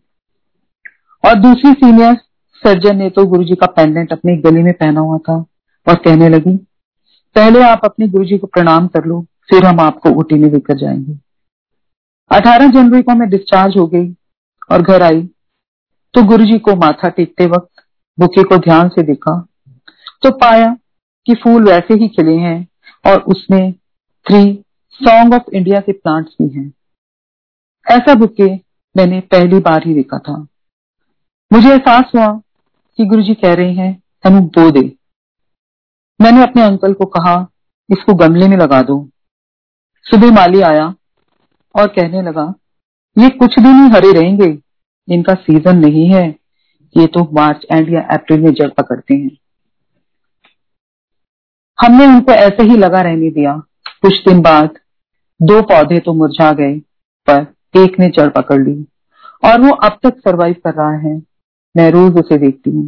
और 1.25 1.39
दूसरी 1.39 1.71
सीनियर 1.71 2.15
सर्जन 2.55 2.97
ने 2.97 3.09
तो 3.09 3.25
गुरुजी 3.25 3.55
का 3.55 3.65
पेंडेंट 3.65 4.11
अपने 4.11 4.37
गले 4.37 4.63
में 4.63 4.73
पहना 4.73 4.99
हुआ 4.99 5.17
था 5.17 5.45
और 5.89 5.95
कहने 5.95 6.29
लगी, 6.29 6.55
पहले 7.35 7.63
आप 7.63 7.81
अपने 7.85 8.07
गुरुजी 8.07 8.37
को 8.37 8.47
प्रणाम 8.47 8.87
कर 8.87 9.05
लो, 9.05 9.21
फिर 9.21 9.65
हम 9.65 9.79
आपको 9.79 10.09
ओटी 10.09 10.35
में 10.35 10.51
लेकर 10.51 10.77
जाएँगे। 10.77 11.19
18 12.31 12.67
जनवरी 12.67 13.01
को 13.01 13.15
मैं 13.15 13.29
डिस्चार्ज 13.29 13.77
हो 13.77 13.87
गई। 13.87 14.15
और 14.71 14.81
घर 14.81 15.01
आई। 15.01 15.21
तो 16.13 16.23
गुरुजी 16.23 16.57
को 16.59 16.75
माथा 16.75 17.09
टेकते 17.09 17.45
वक्त 17.45 17.83
बुके 18.19 18.43
को 18.43 18.57
ध्यान 18.57 18.89
से 18.89 19.03
देखा। 19.03 19.39
तो 20.21 20.31
पाया 20.31 20.77
कि 21.25 21.33
फूल 21.33 21.63
वैसे 21.63 21.93
ही 21.93 22.07
खिले 22.07 22.35
हैं 22.37 22.67
और 23.05 23.21
उसमें 23.21 23.73
थ्री 24.25 24.63
सॉन्ग 24.89 25.33
ऑफ़ 25.33 25.49
इंडिया 25.53 25.79
के 25.79 25.91
प्लांट्स 25.91 26.35
भी 26.41 26.47
हैं। 26.49 26.71
ऐसा 27.91 28.13
बुके 28.15 28.55
मैंने 28.95 29.19
पहली 29.19 29.59
बार 29.59 29.87
ही 29.87 29.93
देखा 29.93 30.17
था। 30.17 30.47
मुझे 31.51 31.69
एहसास 31.69 32.11
हुआ 32.15 32.27
कि 32.99 33.05
गुरुजी 33.05 33.33
कह 33.33 33.53
रहे 33.53 33.73
हैं 33.73 33.93
तनु 34.23 34.41
बो 34.41 34.69
दे। 34.71 34.95
मैंने 36.19 36.43
अपने 36.43 36.61
अंकल 36.61 36.93
को 36.93 37.05
कहा, 37.05 37.47
इसको 37.89 38.13
गमले 38.13 38.47
में 38.47 38.57
लगा 38.57 38.81
दो। 38.81 39.09
सुबह 40.05 40.31
माली 40.31 40.61
आया 40.61 40.85
और 41.75 41.87
कहने 41.87 42.21
लगा, 42.21 42.53
ये 43.17 43.29
कुछ 43.29 43.59
दिन 43.59 43.83
ही 43.83 43.89
हरे 43.89 44.11
रहेंगे। 44.11 44.62
इनका 45.07 45.33
सीज़न 45.35 45.77
नहीं 45.77 46.07
है, 46.09 46.27
ये 46.95 47.05
तो 47.07 47.23
मार्च 47.33 47.65
एंड 47.71 47.93
या 47.93 48.01
अप्रैल 48.13 48.41
में 48.41 48.53
जड़ 48.53 48.69
पकड़ते 48.71 49.13
हैं। 49.13 49.37
हमने 51.77 52.05
उनको 52.07 52.31
ऐसे 52.31 52.63
ही 52.63 52.77
लगा 52.77 53.01
रहने 53.01 53.29
दिया। 53.31 53.55
कुछ 54.01 54.23
दिन 54.25 54.41
बाद 54.41 54.79
दो 55.39 55.61
पौधे 55.63 55.99
तो 55.99 56.13
मुरझा 56.13 56.51
गए, 56.51 56.73
पर 57.27 57.45
एक 57.75 57.99
ने 57.99 58.07
जड़ 58.09 58.29
पकड़ 58.31 58.59
ली 58.59 58.75
और 59.43 59.61
वो 59.61 59.73
अब 59.85 59.97
तक 60.03 60.19
सरवाइव 60.19 60.55
कर 60.65 60.73
रहा 60.73 60.97
है। 60.99 61.15
मैं 61.75 61.89
रोज 61.91 62.17
उसे 62.17 62.37
देखती 62.37 62.69
हूँ, 62.69 62.85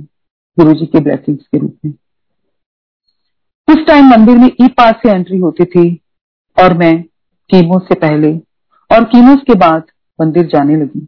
गुरु 0.58 0.74
जी 0.74 0.86
के 0.86 1.00
ब्लेसिंग्स 1.00 1.46
के 1.46 1.58
रूप 1.58 1.78
में। 1.86 1.94
उस 3.68 3.86
टाइम 3.88 4.06
मंदिर 4.06 4.38
में 4.38 4.48
ई 4.48 4.68
पास 4.70 4.96
से 4.96 5.12
एंट्री 5.12 5.38
होती 5.38 5.66
थी 5.66 5.90
और 6.58 6.78
मैं 6.78 7.02
कीमो 7.50 7.80
से 7.80 7.96
पहले 7.98 8.32
और 8.90 9.04
कीमोस 9.06 9.42
के 9.42 9.56
बाद 9.60 9.84
मंदिर 10.20 10.46
जाने 10.48 10.76
लगी। 10.76 11.08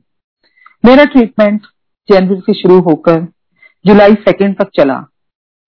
मेरा 0.88 1.04
ट्रीटमेंट 1.04 1.66
जनवरी 2.10 2.40
से 2.42 2.54
शुरू 2.54 2.80
होकर 2.82 3.20
जुलाई 3.86 4.14
सेकेंड 4.20 4.56
तक 4.58 4.70
चला। 4.76 4.96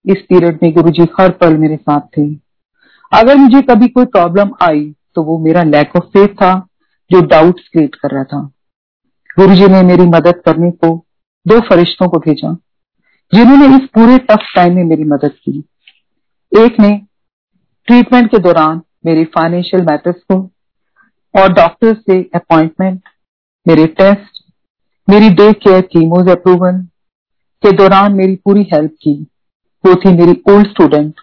इस 0.06 0.22
पीरियड 0.30 0.60
में 0.64 0.72
गुरुजी 0.74 1.08
हर 1.20 1.32
पल 1.32 1.58
मेरे 1.58 1.76
साथ 1.76 2.02
थे। 2.18 2.24
अगर 3.12 3.36
मुझे 3.38 3.62
कभी 3.64 3.88
कोई 3.88 4.06
प्रॉब्लम 4.08 4.52
आई 4.62 4.86
तो 5.16 5.24
वो 5.24 5.38
मेरा 5.40 5.64
लैक 5.64 5.96
ऑफ़ 5.96 6.06
फेथ 6.08 6.36
था, 6.36 6.54
जो 7.12 7.22
डाउट्स 7.26 7.68
क्रिएट 7.68 7.96
कर 7.96 8.12
रहा 8.12 8.24
था। 8.24 8.42
गुरुजी 9.38 9.68
ने 9.68 9.82
मेरी 9.84 10.06
मदद 10.08 10.42
करने 10.46 10.72
को 10.74 10.96
दो 11.46 11.60
फरिश्तों 11.70 12.10
को 12.10 12.20
भेजा, 12.20 12.54
जिन्होंने 13.34 13.76
इस 13.76 13.90
पूरे 13.90 14.18
टफ 14.26 14.52
टाइम 14.56 14.76
में 14.76 14.84
मेरी 14.86 15.04
मदद 15.06 15.34
की। 15.40 15.58
एक 16.52 16.80
ने 16.80 16.98
ट्रीटमेंट 17.88 18.32
के 18.32 18.40
दौरान 18.40 18.82
मेरे 19.06 19.24
फाइनेंशियल 19.36 19.86
मैटर्स 19.86 20.24
को 20.24 20.42
और 21.34 21.54
डॉक्टर 21.54 21.94
से 22.02 22.22
अपॉइंटमेंट 22.36 23.02
मेरे 23.66 23.86
टेस्ट 23.88 24.39
मेरी 25.10 25.30
डे 25.30 25.52
केयर 25.56 25.82
कीमोज 25.84 26.28
अप्रूवल 26.30 26.78
के 27.64 27.72
दौरान 27.72 28.14
मेरी 28.14 28.36
पूरी 28.36 28.64
हेल्प 28.74 28.92
की। 29.02 29.14
वो 29.84 29.94
थी 29.96 30.12
मेरी 30.14 30.32
ओल्ड 30.50 30.68
स्टूडेंट 30.68 31.22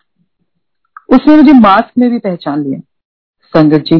उसने 1.08 1.36
मुझे 1.36 1.52
मास्क 1.52 1.92
में 1.98 2.08
भी 2.10 2.18
पहचान 2.18 2.62
लिया। 2.62 2.78
संगत 3.54 3.84
जी, 3.84 3.96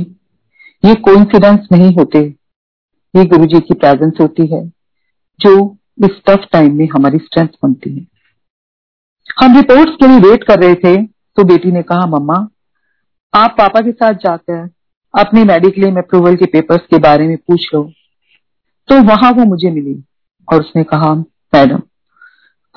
ये 0.82 0.94
कोइंसिडेंस 1.00 1.68
नहीं 1.72 1.94
होते। 1.94 2.18
ये 3.14 3.24
गुरु 3.24 3.46
जी 3.46 3.60
की 3.60 3.74
प्रेजेंस 3.74 4.12
होती 4.20 4.46
है, 4.46 4.64
जो 5.40 5.52
इस 6.04 6.20
टफ 6.26 6.48
टाइम 6.52 6.74
में 6.74 6.88
हमारी 6.94 7.18
स्ट्रेंथ 7.18 7.48
बनती 7.62 7.96
है। 7.96 8.06
हम 9.40 9.56
रिपोर्ट्स 9.56 9.94
के 9.94 10.08
लिए 10.08 10.18
वेट 10.20 10.44
कर 10.44 10.60
रहे 10.60 10.74
थे 10.76 10.96
तो 11.02 11.44
बेटी 11.44 11.72
ने 11.72 11.82
कहा, 11.82 12.06
मम्मा, 12.08 12.46
आप 13.34 13.54
पापा 13.58 13.80
के 13.80 13.92
साथ 13.92 14.14
जाकर 14.24 14.68
अपने 15.14 15.44
मेडिक्लेम 15.44 15.98
अप्रूवल 15.98 16.36
के 16.36 16.46
पेपर्स 16.46 16.86
के 16.90 16.98
बारे 17.00 17.28
में 17.28 17.36
पूछ 17.38 17.68
लो। 17.74 17.90
तो 18.88 19.00
वहाँ 19.04 19.30
वो 19.32 19.44
मुझे 19.44 19.70
मिली 19.70 20.02
और 20.48 20.60
उसने 20.60 20.82
कहा, 20.84 21.12
मैडम, 21.52 21.80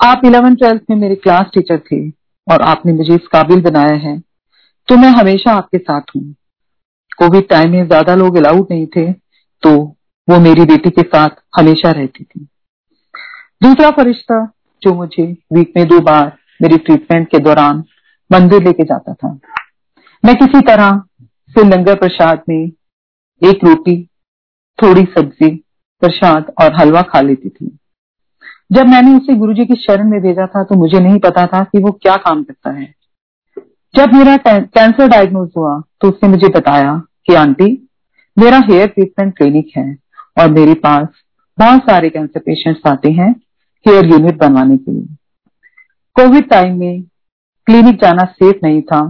आप 0.00 0.22
इलेवन 0.24 0.54
ट्वेल्थ 0.54 0.82
में 0.90 0.96
मेरे 0.96 1.14
क्लास 1.16 1.50
टीचर 1.54 1.78
थे 1.92 2.08
और 2.46 2.62
आपने 2.64 2.92
मुझे 2.92 3.14
इस 3.14 3.26
काबिल 3.32 3.60
बनाया 3.62 3.94
है। 4.00 4.18
तो 4.88 4.96
मैं 4.96 5.08
हमेशा 5.10 5.52
आपके 5.52 5.78
साथ 5.78 6.14
हूँ। 6.16 6.22
कोविड 7.18 7.48
टाइम 7.48 7.72
में 7.72 7.86
ज़्यादा 7.86 8.14
लोग 8.14 8.36
अलाउड 8.36 8.66
नहीं 8.70 8.86
थे 8.86 9.10
तो 9.62 9.76
वो 10.28 10.38
मेरी 10.40 10.64
बेटी 10.64 10.90
के 10.90 11.02
साथ 11.04 11.30
हमेशा 11.56 11.90
रहती 11.90 12.24
थी। 12.24 12.46
दूसरा 13.62 13.90
फरिश्ता 13.92 14.44
जो 14.82 14.94
मुझे 14.94 15.24
वीक 15.52 15.72
में 15.76 15.86
दो 15.88 16.00
बार 16.00 16.36
मेरी 16.62 16.76
ट्रीटमेंट 16.78 17.28
के 17.28 17.38
दौरान 17.38 17.84
मंदिर 18.30 18.62
लेके 18.62 18.84
जाता 18.84 19.14
था। 19.14 19.38
मैं 20.24 20.36
किसी 20.36 20.60
तरह 20.66 21.02
से 21.54 21.64
लंगर 21.66 21.94
प्रसाद 21.96 22.42
में 22.48 22.60
एक 23.42 23.64
रोटी, 23.64 24.02
थोड़ी 24.78 25.04
सब्ज़ी 25.10 25.50
प्रसाद 26.02 26.52
और 26.60 26.74
हलवा 26.74 27.02
खा 27.02 27.20
लेती 27.20 27.48
थी। 27.48 27.76
जब 28.72 28.86
मैंने 28.86 29.16
उसे 29.16 29.34
गुरुजी 29.34 29.64
की 29.64 29.74
शरण 29.76 30.10
में 30.10 30.20
भेजा 30.20 30.46
था 30.46 30.62
तो 30.64 30.74
मुझे 30.74 30.98
नहीं 31.00 31.18
पता 31.18 31.46
था 31.46 31.62
कि 31.62 31.78
वो 31.78 31.90
क्या 31.92 32.14
काम 32.18 32.42
करता 32.42 32.70
है। 32.70 32.94
जब 33.94 34.12
मेरा 34.14 34.36
कैंसर 34.46 35.08
डायग्नोज 35.08 35.50
हुआ 35.56 35.80
तो 36.00 36.08
उसने 36.08 36.28
मुझे 36.28 36.48
बताया 36.48 36.96
कि, 37.26 37.34
आंटी, 37.34 37.88
मेरा 38.36 38.58
हेयर 38.60 38.86
ट्रीटमेंट 38.86 39.36
क्लिनिक 39.36 39.70
है 39.76 39.96
और 40.40 40.50
मेरे 40.50 40.74
पास 40.76 41.08
बहुत 41.58 41.80
सारे 41.80 42.10
कैंसर 42.10 42.40
पेशेंट्स 42.40 42.80
आते 42.86 43.10
हैं 43.12 43.30
हेयर 43.86 44.06
यूनिट 44.06 44.38
बनवाने 44.38 44.76
के 44.76 44.92
लिए। 44.92 45.16
कोविड 46.16 46.48
टाइम 46.50 46.78
में 46.78 47.02
क्लिनिक 47.66 48.00
जाना 48.02 48.24
सेफ़ 48.24 48.56
नहीं 48.62 48.82
था 48.82 49.00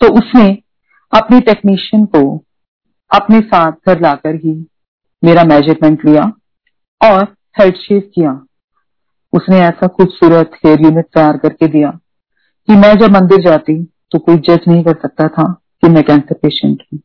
तो 0.00 0.12
उसने 0.12 0.46
अपने 1.12 1.40
टेक्नीशियन 1.40 2.04
को 2.06 2.20
अपने 3.10 3.40
साथ 3.40 3.72
घर 3.88 4.00
लाकर 4.00 4.34
ही 4.36 4.54
मेरा 5.26 5.44
मेज़रमेंट 5.44 6.04
लिया 6.06 6.22
और 7.00 7.22
हेड 7.60 7.76
शेव 7.76 8.00
किया। 8.14 8.30
उसने 9.32 9.60
ऐसा 9.60 9.86
खूबसूरत 9.88 10.50
हेयर 10.64 10.82
यूनिट 10.82 11.04
तैयार 11.04 11.36
करके 11.36 11.66
दिया 11.68 11.90
कि 12.68 12.76
मैं 12.76 12.94
जब 12.94 13.12
मंदिर 13.12 13.40
जाती 13.40 13.82
तो 14.12 14.18
कोई 14.18 14.36
जज 14.40 14.68
नहीं 14.68 14.82
कर 14.84 14.94
सकता 15.02 15.28
था 15.28 15.52
कि 15.82 15.88
मैं 15.88 16.02
कैंसर 16.04 16.34
पेशेंट 16.34 16.82
हूँ। 16.82 17.00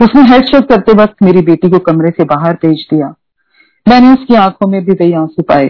उसने 0.00 0.22
हेड 0.28 0.46
शेव 0.46 0.60
करते 0.60 0.92
वक्त 0.92 1.22
मेरी 1.22 1.40
बेटी 1.42 1.70
को 1.70 1.78
कमरे 1.82 2.10
से 2.10 2.24
बाहर 2.24 2.54
भेज 2.62 2.86
दिया। 2.92 3.14
मैंने 3.86 4.12
उसकी 4.12 4.34
आँखों 4.34 4.68
में 4.68 4.84
भी 4.84 4.92
वही 4.92 5.12
आँसू 5.12 5.42
पाए 5.42 5.68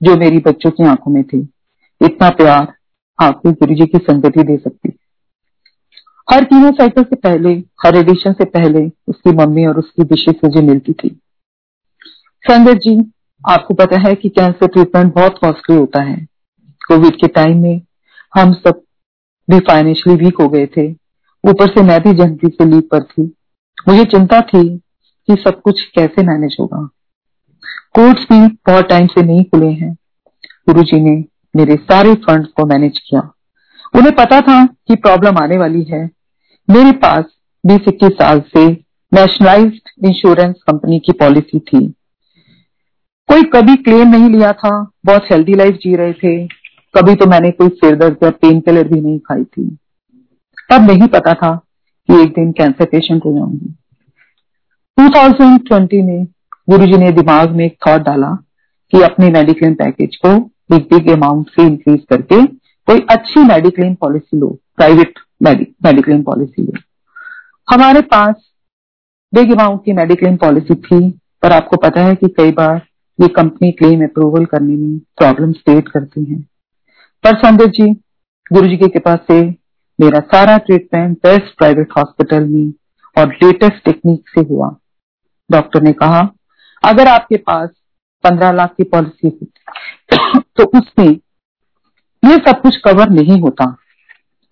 जो 0.00 0.16
मेरी 0.16 0.38
बच्चों 0.38 0.70
की 0.70 0.84
आँखों 0.84 1.12
में 1.12 1.22
थे। 1.24 1.38
इतना 2.00 2.28
प्यार 2.30 2.72
आपको 3.18 3.52
गुरु 3.52 3.74
जी 3.74 3.86
की 3.86 3.98
संगति 4.00 4.42
दे 4.42 4.56
सकती 4.56 4.88
हर 6.32 6.44
तीनों 6.44 6.72
साइकिल 6.72 7.04
से 7.04 7.16
पहले, 7.16 7.50
हर 7.84 7.96
एडिशन 7.96 8.32
से 8.32 8.44
पहले 8.44 8.92
उसकी 9.08 9.32
मम्मी 9.32 9.66
और 9.66 9.78
उसकी 9.78 10.02
विशेष 10.02 10.34
मुझे 10.44 10.60
मिलती 10.60 10.92
थी। 10.92 11.20
संगत 12.50 12.72
जी, 12.72 13.12
आपको 13.50 13.74
पता 13.74 13.98
है 13.98 14.14
कि 14.14 14.28
कैंसर 14.28 14.66
ट्रीटमेंट 14.66 15.14
बहुत 15.14 15.38
कॉस्टली 15.38 15.76
होता 15.76 16.02
है। 16.02 16.26
कोविड 16.88 17.16
के 17.16 17.26
टाइम 17.26 17.62
में 17.62 17.80
हम 18.34 18.52
सब 18.52 18.82
भी 19.50 19.58
फाइनेंशियली 19.58 20.24
वीक 20.24 20.40
हो 20.40 20.48
गए 20.48 20.66
थे। 20.66 20.92
ऊपर 21.44 21.66
से 21.66 21.82
मैं 21.82 22.00
भी 22.00 22.12
जनवरी 22.12 22.48
से 22.48 22.64
लीव 22.64 22.80
पर 22.80 23.02
थी। 23.02 23.34
मुझे 23.88 24.04
चिंता 24.04 24.40
थी 24.40 24.78
कि 25.28 25.34
सब 25.34 25.60
कुछ 25.60 25.82
कैसे 25.82 26.22
मैनेज 26.22 26.56
होगा। 26.60 26.88
कोर्ट्स 27.94 28.22
भी 28.22 28.46
बहुत 28.46 28.88
टाइम 28.88 29.06
से 29.06 29.22
नहीं 29.22 29.44
खुले 29.44 29.70
हैं। 29.70 29.96
गुरु 30.68 30.82
जी 30.82 31.00
ने 31.00 31.24
मेरे 31.56 31.76
सारे 31.76 32.14
फंड 32.14 32.46
को 32.46 32.66
मैनेज 32.66 32.98
किया। 32.98 33.20
उन्हें 33.94 34.14
पता 34.14 34.40
था 34.40 34.66
कि 34.66 34.94
प्रॉब्लम 34.94 35.38
आने 35.42 35.58
वाली 35.58 35.82
है। 35.82 36.21
मेरे 36.72 36.92
पास 36.92 37.24
बीस 37.66 37.80
इक्कीस 37.88 38.12
साल 38.12 38.40
से 38.40 38.66
नेशनलाइज्ड 39.12 40.06
इंश्योरेंस 40.06 40.54
कंपनी 40.66 40.98
की 40.98 41.12
पॉलिसी 41.12 41.58
थी। 41.58 41.86
कोई 43.28 43.42
कभी 43.42 43.74
क्लेम 43.76 44.08
नहीं 44.08 44.28
लिया 44.30 44.52
था, 44.52 44.92
बहुत 45.06 45.24
हेल्दी 45.30 45.54
लाइफ 45.54 45.74
जी 45.74 45.94
रहे 45.96 46.12
थे, 46.12 46.46
कभी 46.94 47.14
तो 47.14 47.26
मैंने 47.26 47.50
कोई 47.50 47.68
सिरदर्द 47.68 48.16
या 48.22 48.30
पेन 48.30 48.60
किलर 48.60 48.88
भी 48.88 49.00
नहीं 49.00 49.18
खाई 49.18 49.44
थी। 49.44 49.78
तब 50.70 50.90
नहीं 50.90 51.08
पता 51.08 51.34
था 51.34 51.54
कि 52.08 52.22
एक 52.22 52.28
दिन 52.28 52.52
कैंसर 52.52 52.84
पेशेंट 52.84 53.24
हो 53.24 53.32
जाऊँगी। 53.32 53.74
2020 54.98 56.02
में 56.02 56.24
गुरु 56.70 56.86
जी 56.86 56.96
ने 56.96 57.10
दिमाग 57.12 57.50
में 57.50 57.64
एक 57.64 57.76
थॉट 57.86 58.00
डाला 58.00 58.34
कि 58.92 59.02
अपने 59.02 59.30
मेडिक्लेम 59.30 59.74
पैकेज 59.74 60.16
को 60.16 60.38
बिग 60.70 60.82
बिग 60.82 61.10
अमाउंट 61.10 61.48
से 61.48 61.62
इंक्रीज 61.62 62.00
करके 62.10 62.46
कोई 62.88 63.06
अच्छी 63.10 63.40
मेडिक्लेम 63.40 63.94
पॉलिसी 63.94 64.38
लो 64.38 64.58
प्राइवेट 64.76 65.18
मेडिक्लेम 65.42 66.22
पॉलिसी 66.22 66.62
लो 66.62 66.72
हमारे 67.68 68.00
पास 68.08 68.34
बिग 69.32 69.52
अमाउंट 69.52 69.84
की 69.84 69.92
मेडिक्लेम 69.92 70.36
पॉलिसी 70.36 70.74
थी, 70.76 71.10
पर 71.10 71.52
आपको 71.52 71.76
पता 71.78 72.00
है 72.00 72.14
कि 72.14 72.28
कई 72.30 72.52
बार 72.52 72.80
ये 73.18 73.28
कंपनी 73.30 73.70
क्लेम 73.72 74.04
अप्रूवल 74.04 74.44
करने 74.44 74.76
में 74.76 74.98
प्रॉब्लम 75.18 75.52
क्रिएट 75.54 75.88
करती 75.88 76.24
है। 76.24 76.38
पर 77.24 77.36
संजय 77.36 77.66
जी, 77.68 77.92
गुरु 78.50 78.68
जी 78.68 78.76
की 78.76 78.88
कृपा 78.88 79.14
से 79.22 79.40
मेरा 79.98 80.20
सारा 80.28 80.56
ट्रीटमेंट 80.58 81.16
बेस्ट 81.18 81.56
प्राइवेट 81.58 81.92
हॉस्पिटल 81.96 82.44
में 82.44 82.72
और 83.16 83.32
लेटेस्ट 83.34 83.84
टेक्निक 83.84 84.28
से 84.28 84.46
हुआ। 84.48 84.74
डॉक्टर 85.50 85.82
ने 85.82 85.92
कहा, 85.94 86.20
अगर 86.84 87.08
आपके 87.08 87.36
पास 87.38 87.68
पंद्रह 88.24 88.52
लाख 88.52 88.74
की 88.76 88.84
पॉलिसी 88.84 89.28
होती 89.28 89.46
तो 90.56 90.64
उसमें 90.78 91.06
ये 92.22 92.36
सब 92.38 92.60
कुछ 92.62 92.76
कवर 92.78 93.10
नहीं 93.10 93.40
होता। 93.40 93.64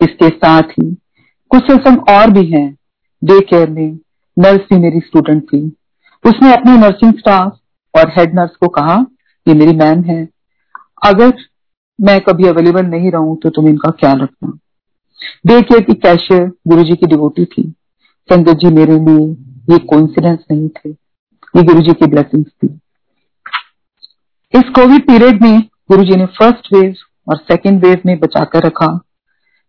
इसके 0.00 0.28
साथ 0.28 0.70
ही 0.72 0.90
कुछ 1.50 1.70
सेशन 1.70 1.96
और 2.10 2.30
भी 2.30 2.44
हैं 2.46 2.68
डे 3.22 3.40
केयर 3.40 3.70
में 3.70 3.98
नर्स 4.36 4.60
भी 4.70 4.78
मेरी 4.78 5.00
स्टूडेंट 5.00 5.42
थी। 5.44 5.60
उसने 6.24 6.52
अपने 6.52 6.76
नर्सिंग 6.76 7.12
स्टाफ 7.14 7.58
और 7.94 8.12
हेड 8.16 8.34
नर्स 8.34 8.56
को 8.56 8.68
कहा, 8.68 8.94
ये 9.46 9.54
मेरी 9.54 9.76
मैम 9.76 10.02
है। 10.02 10.22
अगर 11.04 11.32
मैं 11.98 12.20
कभी 12.20 12.46
अवेलेबल 12.48 12.86
नहीं 12.86 13.10
रहूँ 13.10 13.36
तो 13.36 13.50
तुम 13.50 13.68
इनका 13.68 13.90
ख्याल 13.90 14.20
रखना। 14.20 14.58
डे 15.46 15.60
केयर 15.62 15.80
की 15.80 15.94
कैशियर 15.96 16.46
गुरु 16.68 16.84
जी 16.84 16.96
की 16.96 17.06
डिवोटी 17.06 17.44
थी। 17.44 17.62
संगत 18.28 18.56
जी, 18.56 18.70
मेरे 18.70 18.98
लिए 18.98 19.26
ये 19.70 19.78
कोइंसिडेंस 19.86 20.38
नहीं 20.50 20.68
थे। 20.68 20.90
ये 20.90 21.62
गुरु 21.62 21.80
जी 21.80 21.92
की 21.92 22.06
ब्लेसिंग 22.06 22.44
थी। 22.44 22.68
इस 24.54 24.70
कोविड 24.74 25.06
पीरियड 25.06 25.42
में 25.42 25.60
गुरु 25.90 26.04
जी 26.04 26.16
ने 26.16 26.26
फ़र्स्ट 26.38 26.72
वेव 26.74 26.94
और 27.26 27.36
सेकेंड 27.38 27.84
वेव 27.84 28.00
में 28.06 28.18
बचाकर 28.18 28.66
रखा। 28.66 28.86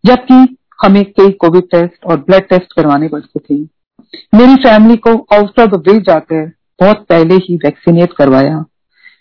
जबकि 0.06 0.56
हमें 0.84 1.04
कई 1.04 1.30
कोविड 1.30 1.62
टेस्ट 1.62 2.04
और 2.04 2.16
ब्लड 2.16 2.42
टेस्ट 2.42 2.72
करवाने 2.76 3.08
पड़ते 3.08 3.40
थे। 3.40 3.68
मेरी 4.34 4.54
फैमिली 4.54 4.96
को 4.96 5.10
आउट 5.10 5.60
ऑफ़ 5.60 5.70
द 5.70 5.74
वे 5.88 5.98
जाकर 5.98 6.46
बहुत 6.80 7.06
पहले 7.08 7.34
ही 7.34 7.56
वैक्सीनेट 7.56 8.12
करवाया, 8.18 8.64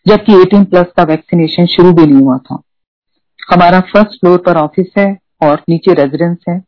जबकि 0.08 0.34
18 0.34 0.64
प्लस 0.64 0.86
का 0.98 1.04
वैक्सीनेशन 1.04 1.66
शुरू 1.66 1.94
भी 1.94 2.06
नहीं 2.06 2.22
हुआ 2.26 2.38
था। 2.38 2.62
हमारा 3.54 3.80
फ़र्स्ट 3.80 4.10
फ्लोर 4.10 4.38
पर 4.38 4.56
ऑफ़िस 4.56 4.88
है 4.98 5.18
और 5.42 5.62
नीचे 5.70 5.94
रेजिडेंस 5.94 6.38
है। 6.50 6.60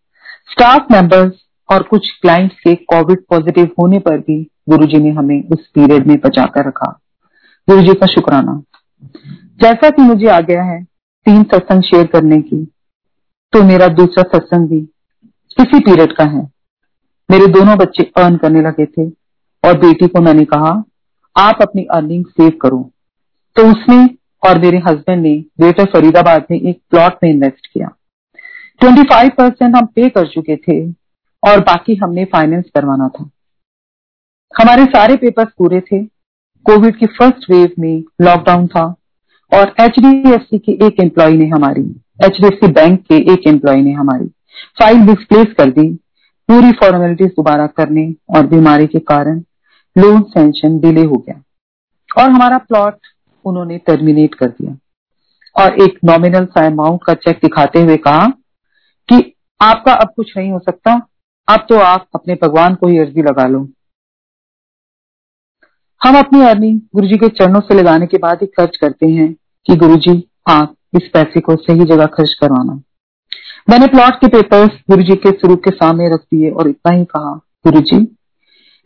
स्टाफ 0.52 0.88
मेंबर्स 0.92 1.34
और 1.72 1.84
कुछ 1.84 2.12
क्लाइंट्स 2.22 2.56
के 2.56 2.76
कोविड 2.76 3.18
पॉजिटिव 3.30 3.66
होने 3.66 4.00
पर 4.00 4.18
भी 4.18 4.52
गुरुजी 4.70 4.98
ने 4.98 5.10
हमें 5.10 5.44
उस 5.44 5.68
पीरियड 5.68 6.08
में 6.08 6.18
बचा 6.18 6.46
कर 6.46 6.68
रखा। 6.68 7.00
गुरुजी 7.70 7.94
का 7.94 8.06
शुक्राना। 8.06 8.62
जैसा 9.62 9.90
कि 9.90 10.02
मुझे 10.02 10.28
आ 10.28 10.40
गया 10.40 10.64
है, 10.64 10.84
तीन 11.26 11.44
सत्संग 11.44 11.82
शेयर 11.82 12.06
करने 12.08 12.42
की। 12.42 12.73
तो 13.54 13.64
मेरा 13.64 13.88
दूसरा 13.88 14.24
सत्संग 14.24 14.70
भी 14.70 14.78
इसी 15.60 15.80
पीरियड 15.80 16.14
का 16.14 16.24
है। 16.24 16.52
मेरे 17.32 17.48
दोनों 17.48 17.78
बच्चे 17.78 18.04
अर्न 18.18 18.38
करने 18.38 18.62
लगे 18.62 18.86
थे 18.86 19.10
और 19.64 19.78
बेटी 19.78 20.08
को 20.08 20.22
मैंने 20.22 20.46
कहा, 20.46 20.84
आप 21.38 21.62
अपनी 21.62 21.84
अर्निंग 21.84 22.26
सेव 22.26 22.50
करो। 22.62 22.92
तो 23.56 23.72
उसने 23.72 24.06
और 24.50 24.60
मेरे 24.60 24.78
हस्बैंड 24.78 25.22
ने 25.24 25.38
ग्रेटर 25.40 25.86
फरीदाबाद 25.86 26.46
में 26.52 26.62
एक 26.62 26.82
प्लॉट 26.90 27.14
में 27.24 27.30
इन्वेस्ट 27.30 27.68
किया। 27.68 27.88
25 28.82 29.30
परसेंट 29.30 29.76
हम 29.76 29.86
पे 29.86 30.10
कर 30.10 30.28
चुके 30.28 30.56
थे 30.56 30.92
और 31.44 31.60
बाकी 31.60 31.96
हमने 31.96 32.26
फाइनेंस 32.26 32.66
करवाना 32.76 33.08
था। 33.08 33.30
हमारे 34.62 34.86
सारे 34.86 35.16
पेपर्स 35.16 35.50
पूरे 35.58 35.80
थे। 35.82 36.04
कोविड 36.66 36.98
की 36.98 37.06
फ़र्स्ट 37.06 37.52
वेव 37.52 37.70
में 37.80 38.04
लॉकडाउन 38.22 38.68
था 38.68 38.96
और 39.54 39.74
एच 39.82 39.96
के 40.56 40.88
एक 40.88 40.96
एम्प्लॉय 41.04 41.34
ने 41.34 41.48
हमारी 41.48 42.00
एच 42.24 42.66
बैंक 42.66 43.00
के 43.02 43.16
एक 43.34 43.48
एम्प्लॉय 43.48 43.82
ने 43.82 43.92
हमारी 43.94 44.28
फ़ाइल 44.80 45.06
डिस्प्लेस 45.06 45.54
कर 45.58 45.70
दी। 45.72 45.88
पूरी 46.50 46.72
फॉर्मेलिटीज 46.74 47.30
दोबारा 47.30 47.66
करने 47.78 48.14
और 48.36 48.48
बीमारी 48.48 48.88
के 48.88 49.00
कारण 49.02 49.40
लोन 49.96 50.22
सेंशन 50.30 50.80
डिले 50.80 51.04
हो 51.04 51.18
गया 51.18 51.42
और 52.18 52.30
हमारा 52.30 52.58
प्लॉट 52.60 52.96
उन्होंने 53.46 53.78
टर्मिनेट 53.78 54.36
कर 54.36 54.48
दिया। 54.48 54.76
और 55.56 55.82
एक 55.84 56.00
नॉमिनल 56.06 56.46
सा 56.48 56.66
अमाउंट 56.68 57.04
का 57.06 57.14
चेक 57.16 57.40
दिखाते 57.42 57.82
हुए 57.82 57.98
कहा 57.98 58.28
कि 59.10 59.22
आपका 59.62 59.94
अब 59.94 60.14
कुछ 60.16 60.32
नहीं 60.38 60.52
हो 60.52 60.60
सकता, 60.60 60.94
अब 61.48 61.66
तो 61.70 61.78
आप 61.78 62.08
अपने 62.16 62.34
भगवान 62.44 62.76
को 62.76 62.88
ही 62.88 62.98
अर्जी 62.98 63.22
लगा 63.22 63.48
लो। 63.48 63.68
हम 66.02 66.18
अपनी 66.20 66.42
अर्निंग 66.42 66.80
गुरु 66.96 67.08
जी 67.08 67.18
के 67.18 67.28
चरणों 67.30 67.60
से 67.60 67.74
लगाने 67.74 68.08
के 68.08 68.18
बाद 68.18 68.42
ही 68.42 68.48
खर्च 68.50 68.78
करते 68.78 69.08
हैं 69.08 69.34
कि 69.66 69.76
गुरु 69.76 69.98
जी 69.98 70.24
आप 70.50 70.76
इस 70.97 71.09
पैसे 71.15 71.41
को 71.41 71.57
सही 71.59 71.85
जगह 71.85 72.07
खर्च 72.13 72.35
करवाना 72.41 72.81
मैंने 73.71 73.87
प्लॉट 73.87 74.21
के 74.21 74.29
पेपर्स 74.29 74.79
गुरु 74.91 75.03
जी 75.03 75.15
के 75.17 75.31
स्वरूप 75.31 75.65
के 75.65 75.71
सामने 75.71 76.09
रख 76.09 76.21
दिए 76.33 76.51
और 76.51 76.69
इतना 76.69 76.93
ही 76.93 77.05
कहा 77.07 77.33
गुरु 77.67 77.81
जी 77.81 77.97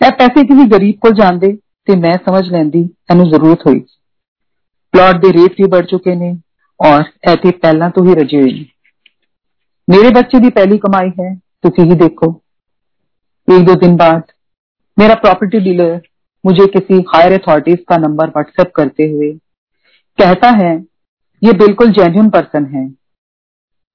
ए 0.00 0.10
पैसे 0.18 0.44
किसी 0.44 0.66
गरीब 0.68 0.98
को 1.02 1.10
जान 1.16 1.38
दे 1.38 1.52
ਤੇ 1.88 1.94
मैं 1.96 2.16
समझ 2.26 2.42
ਲੈਂਦੀ 2.48 2.80
ਇਹਨੂੰ 2.80 3.24
ਜ਼ਰੂਰਤ 3.28 3.66
ਹੋਈ 3.66 3.80
ਪਲਾਟ 4.94 5.16
ਦੇ 5.16 5.32
ਰੇਟ 5.32 5.54
ਵੀ 5.60 5.68
बढ़ 5.68 5.86
ਚੁੱਕੇ 5.86 6.14
ਨੇ 6.14 6.30
ਔਰ 6.80 7.02
ਐਤੇ 7.28 7.50
ਪਹਿਲਾਂ 7.62 7.88
ਤੋਂ 7.90 8.04
ਹੀ 8.04 8.14
ਰਜੇ 8.14 8.40
ਹੋਏ 8.42 8.52
ਨੇ 8.52 8.66
मेरे 9.88 10.10
बच्चे 10.10 10.38
की 10.42 10.50
पहली 10.56 10.76
कमाई 10.78 11.08
है 11.14 11.28
तुम 11.64 11.86
ही 11.86 11.94
देखो 12.00 12.26
एक 13.48 13.64
दो 13.64 13.74
दिन 13.74 13.96
बाद 13.96 14.28
मेरा 14.96 15.14
प्रॉपर्टी 15.22 15.60
डीलर 15.60 15.90
मुझे 16.44 16.66
किसी 16.68 16.98
हायर 17.08 17.34
अथॉरिटीज 17.38 17.80
का 17.88 17.96
नंबर 17.96 18.30
व्हाट्सएप 18.36 18.70
करते 18.76 19.08
हुए 19.08 19.30
कहता 20.18 20.50
है 20.60 20.70
ये 21.41 21.51
बिल्कुल 21.53 21.91
जेन्यून 21.91 22.29
पर्सन 22.29 22.65
है। 22.65 22.87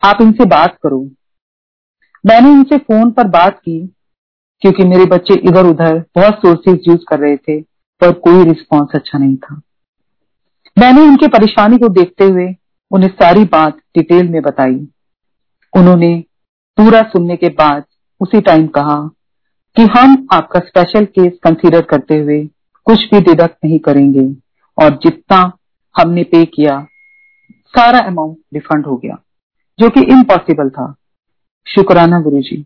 आप 0.02 0.18
इनसे 0.22 0.44
बात 0.46 0.76
करो। 0.82 1.00
मैंने 2.24 2.50
इनसे 2.52 2.76
फ़ोन 2.78 3.10
पर 3.10 3.28
बात 3.28 3.58
की, 3.58 3.78
क्योंकि 4.62 4.84
मेरे 4.84 5.04
बच्चे 5.06 5.34
इधर 5.40 5.66
उधर 5.66 5.98
बहुत 6.16 6.34
सोर्सेज 6.36 6.88
यूज़ 6.88 7.00
कर 7.08 7.18
रहे 7.18 7.36
थे, 7.36 7.60
पर 7.60 8.12
कोई 8.18 8.44
रिस्पॉन्स 8.44 8.94
अच्छा 8.94 9.18
नहीं 9.18 9.36
था। 9.36 9.60
मैंने 10.76 11.00
उनकी 11.00 11.26
परेशानी 11.28 11.78
को 11.78 11.88
देखते 11.90 12.24
हुए 12.24 12.46
उन्हें 12.90 13.08
सारी 13.10 13.44
बात 13.46 13.76
डिटेल 13.96 14.28
में 14.28 14.40
बताई। 14.42 14.78
उन्होंने 15.74 16.14
पूरा 16.78 17.02
सुनने 17.02 17.36
के 17.36 17.48
बाद 17.50 17.84
उसी 18.20 18.40
टाइम 18.40 18.66
कहा 18.68 18.96
कि 19.76 19.82
हम 19.96 20.26
आपका 20.32 20.60
स्पेशल 20.60 21.04
केस 21.08 21.32
कंसीडर 21.42 21.82
करते 21.82 22.18
हुए 22.18 22.44
कुछ 22.86 23.04
भी 23.04 23.20
डिडक्ट 23.20 23.56
नहीं 23.64 23.78
करेंगे, 23.80 24.26
और 24.78 24.96
जितना 24.96 25.40
हमने 25.94 26.22
पे 26.24 26.44
किया 26.46 26.78
सारा 27.74 27.98
अमाउंट 28.00 28.36
रिफंड 28.54 28.86
हो 28.86 28.96
गया, 28.96 29.16
जो 29.78 29.88
कि 29.90 30.00
इम्पॉसिबल 30.12 30.70
था। 30.70 30.94
शुक्राना 31.66 32.20
गुरु 32.20 32.40
जी 32.40 32.56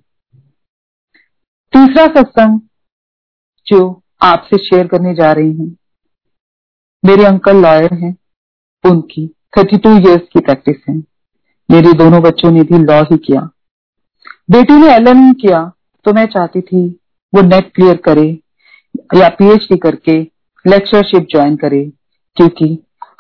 तीसरा 1.73 2.07
सत्संग 2.13 2.61
जो 3.67 3.81
आपसे 4.23 4.59
शेयर 4.59 4.87
करने 4.87 5.15
जा 5.15 5.33
रही 5.33 5.53
हूँ, 5.53 5.75
मेरे 7.03 7.25
अंकल 7.25 7.63
लॉयर 7.63 7.95
हैं, 7.95 8.17
उनकी 8.85 9.27
32 9.53 9.99
इयर्स 9.99 10.23
की 10.33 10.41
प्रैक्टिस 10.41 10.77
है। 10.89 10.97
मेरे 11.69 11.93
दोनों 11.95 12.23
बच्चों 12.23 12.51
ने 12.51 12.63
भी 12.63 12.79
लॉ 12.81 13.01
ही 13.03 13.17
किया। 13.19 13.41
बेटी 14.51 14.75
ने 14.75 14.95
एलएम 14.95 15.33
किया 15.35 15.61
तो 16.07 16.13
मैं 16.13 16.27
चाहती 16.29 16.61
थी 16.63 16.87
वो 17.33 17.43
नेट 17.43 17.73
क्लियर 17.75 17.97
करे, 18.05 18.29
या 19.15 19.29
पीएचडी 19.31 19.77
करके 19.79 20.21
लेक्चरशिप 20.65 21.27
ज्वाइन 21.31 21.57
करे, 21.57 21.85
क्योंकि 22.37 22.67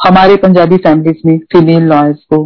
हमारे 0.01 0.37
पंजाबी 0.37 0.77
फैमिलीज़ 0.77 1.27
में 1.27 1.39
फीमेल 1.39 1.83
लॉयर्स 1.83 2.19
को 2.25 2.39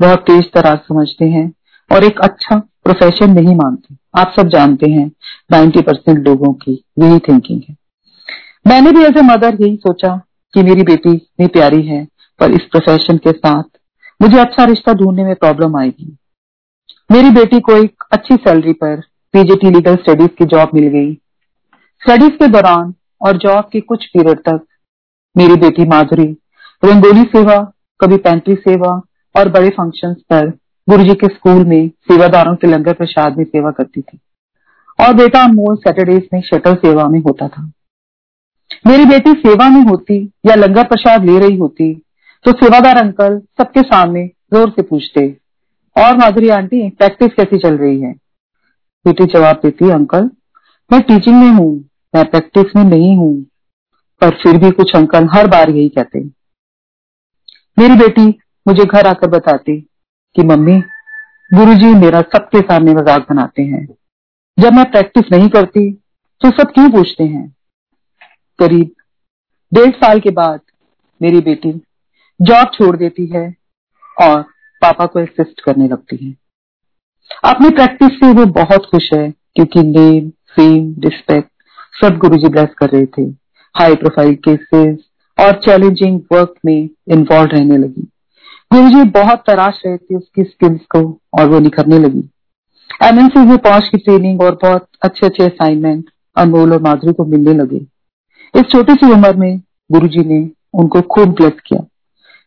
बहुत 0.00 0.18
तेज 0.18 0.52
तरह 0.52 0.74
समझते 0.74 1.24
हैं 1.24 1.52
और 1.90 2.04
एक 2.04 2.20
अच्छा 2.20 2.58
प्रोफेशन 2.58 3.30
नहीं 3.30 3.54
मानते। 3.54 3.96
आप 4.20 4.32
सब 4.36 4.48
जानते 4.48 4.90
हैं 4.90 5.10
90 5.52 5.82
परसेंट 5.82 6.26
लोगों 6.28 6.52
की 6.52 6.72
यही 6.98 7.18
थिंकिंग 7.18 7.62
है। 7.68 7.76
मैंने 8.66 8.92
भी 8.92 9.04
एज 9.04 9.16
ए 9.16 9.22
मदर 9.22 9.56
यही 9.60 9.76
सोचा 9.76 10.16
कि 10.54 10.62
मेरी 10.62 10.82
बेटी 10.82 11.12
इतनी 11.12 11.46
प्यारी 11.46 11.82
है, 11.82 12.04
पर 12.40 12.50
इस 12.50 12.60
प्रोफेशन 12.62 13.16
के 13.16 13.32
साथ 13.32 13.62
मुझे 14.20 14.38
अच्छा 14.38 14.64
रिश्ता 14.64 14.92
ढूँढने 14.92 15.24
में 15.24 15.34
प्रॉब्लम 15.34 15.76
आएगी। 15.76 16.16
मेरी 17.12 17.30
बेटी 17.30 17.60
को 17.60 17.76
एक 17.76 18.04
अच्छी 18.12 18.34
सैलरी 18.34 18.72
पर 18.72 19.00
पीजीटी 19.34 19.70
लीगल 19.70 19.96
स्टडीज़ 19.96 20.28
की 20.28 20.44
जॉब 20.44 20.70
मिल 20.74 20.88
गई। 20.88 21.12
स्टडीज़ 22.02 22.30
के 22.30 22.48
दौरान 22.48 22.94
और 23.22 23.36
जॉब 23.36 23.68
के 23.72 23.80
कुछ 23.80 24.06
पीरियड 24.06 24.38
तक 24.38 24.64
मेरी 25.36 25.54
बेटी 25.56 25.84
माधुरी 25.84 26.36
रंगोली 26.84 27.22
सेवा, 27.24 27.56
कभी 28.00 28.16
पैंट्री 28.18 28.54
सेवा 28.56 28.88
और 29.34 29.48
बड़े 29.50 29.68
फ़ंक्शंस 29.70 30.16
पर 30.30 30.48
गुरु 30.88 31.04
जी 31.04 31.14
के 31.14 31.26
स्कूल 31.28 31.64
में 31.64 31.88
सेवादारों 32.08 32.54
के 32.56 32.66
लंगर 32.66 32.92
प्रसाद 32.94 33.36
में 33.38 33.44
सेवा 33.46 33.70
करती 33.70 34.00
थी। 34.00 34.18
और 34.98 35.14
बेटा 35.14 35.42
अनमोल 35.44 35.76
सैटरडेज 35.78 36.28
में 36.32 36.40
शटल 36.42 36.74
सेवा 36.76 37.06
में 37.08 37.18
होता 37.20 37.48
था। 37.48 37.62
मेरी 38.86 39.04
बेटी 39.04 39.32
सेवा 39.38 39.68
में 39.68 39.80
होती 39.82 40.18
या 40.46 40.54
लंगर 40.54 40.84
प्रसाद 40.84 41.24
ले 41.24 41.38
रही 41.38 41.56
होती 41.56 41.92
तो 42.44 42.52
सेवादार 42.54 42.96
अंकल 42.98 43.38
सबके 43.58 43.82
सामने 43.82 44.26
ज़ोर 44.26 44.70
से 44.70 44.82
पूछते, 44.82 45.26
और 45.96 46.16
माधुरी 46.18 46.48
आंटी 46.50 46.88
प्रैक्टिस 46.90 47.32
कैसी 47.34 47.58
चल 47.58 47.76
रही 47.76 48.00
है? 48.00 48.12
बेटी 49.06 49.24
जवाब 49.28 49.60
देती, 49.62 49.90
अंकल, 49.90 50.30
मैं 50.90 51.00
टीचिंग 51.02 51.36
में 51.36 51.50
हूँ, 51.50 51.74
मैं 52.14 52.24
प्रैक्टिस 52.26 52.76
में 52.76 52.84
नहीं 52.84 53.16
हूँ, 53.16 53.34
पर 54.22 54.38
फिर 54.42 54.58
भी 54.58 54.70
कुछ 54.72 54.94
अंकल 54.96 55.28
हर 55.32 55.46
बार 55.48 55.70
यही 55.70 55.88
कहते 55.90 56.18
मेरी 57.76 57.94
बेटी 57.96 58.26
मुझे 58.66 58.84
घर 58.84 59.06
आकर 59.06 59.28
बताती 59.28 59.80
कि 60.36 60.42
मम्मी, 60.44 60.76
गुरुजी 61.50 61.94
मेरा 61.96 62.20
सबके 62.28 62.60
सामने 62.60 62.92
मज़ाक 62.94 63.26
बनाते 63.30 63.62
हैं। 63.62 63.86
जब 64.58 64.72
मैं 64.72 64.84
प्रैक्टिस 64.90 65.32
नहीं 65.32 65.48
करती 65.48 65.90
तो 66.40 66.50
सब 66.52 66.72
क्यों 66.72 66.90
पूछते 66.90 67.24
हैं? 67.24 67.48
करीब 68.58 68.90
डेढ़ 69.72 69.90
साल 69.94 70.20
के 70.20 70.30
बाद 70.32 70.60
मेरी 71.20 71.40
बेटी 71.42 71.72
जॉब 72.40 72.70
छोड़ 72.74 72.96
देती 72.96 73.26
है 73.26 73.46
और 74.16 74.42
पापा 74.82 75.06
को 75.06 75.20
असिस्ट 75.20 75.60
करने 75.60 75.88
लगती 75.88 76.16
है। 76.16 76.32
अपनी 77.44 77.70
प्रैक्टिस 77.70 78.18
से 78.18 78.32
वो 78.32 78.44
बहुत 78.54 78.86
खुश 78.86 79.12
है 79.14 79.28
क्योंकि 79.30 79.82
नेम 79.82 80.28
फेम 80.54 80.94
रिस्पेक्ट 81.00 81.50
सब 81.94 82.18
गुरुजी 82.18 82.48
ब्लेस 82.48 82.74
कर 82.78 82.90
रहे 82.90 83.06
थे। 83.08 83.22
हाई 83.74 83.94
प्रोफ़ाइल 83.94 84.34
केसेस 84.44 84.98
और 85.38 85.52
चैलेंजिंग 85.52 86.20
वर्क 86.32 86.54
में 86.66 86.88
इन्वॉल्व 87.08 87.50
रहने 87.52 87.76
लगी। 87.76 88.10
गुरु 88.72 88.88
जी 88.88 89.10
बहुत 89.10 89.44
तराश 89.46 89.82
रहे 89.86 89.96
थे 89.96 90.16
उसकी 90.16 90.42
स्किल्स 90.42 90.80
को 90.80 91.20
और 91.38 91.48
वो 91.48 91.58
निखरने 91.58 91.98
लगी। 91.98 92.30
एमएनसी 93.02 93.40
में 93.40 93.58
पहुँच 93.58 93.88
की 93.88 93.98
ट्रेनिंग 93.98 94.40
और 94.40 94.58
बहुत 94.62 94.88
अच्छे 95.02 95.26
अच्छे 95.26 95.44
असाइनमेंट 95.44 96.10
अनमोल 96.36 96.72
और 96.72 96.82
माधुरी 96.82 97.12
को 97.12 97.24
मिलने 97.24 97.54
लगे। 97.54 97.76
इस 98.54 98.62
छोटी 98.62 98.94
सी 98.94 99.12
उम्र 99.12 99.36
में 99.36 99.60
गुरु 99.92 100.08
जी 100.08 100.24
ने 100.24 100.50
उनको 100.74 101.00
खूब 101.00 101.28
ब्लेस 101.28 101.52
किया। 101.66 101.84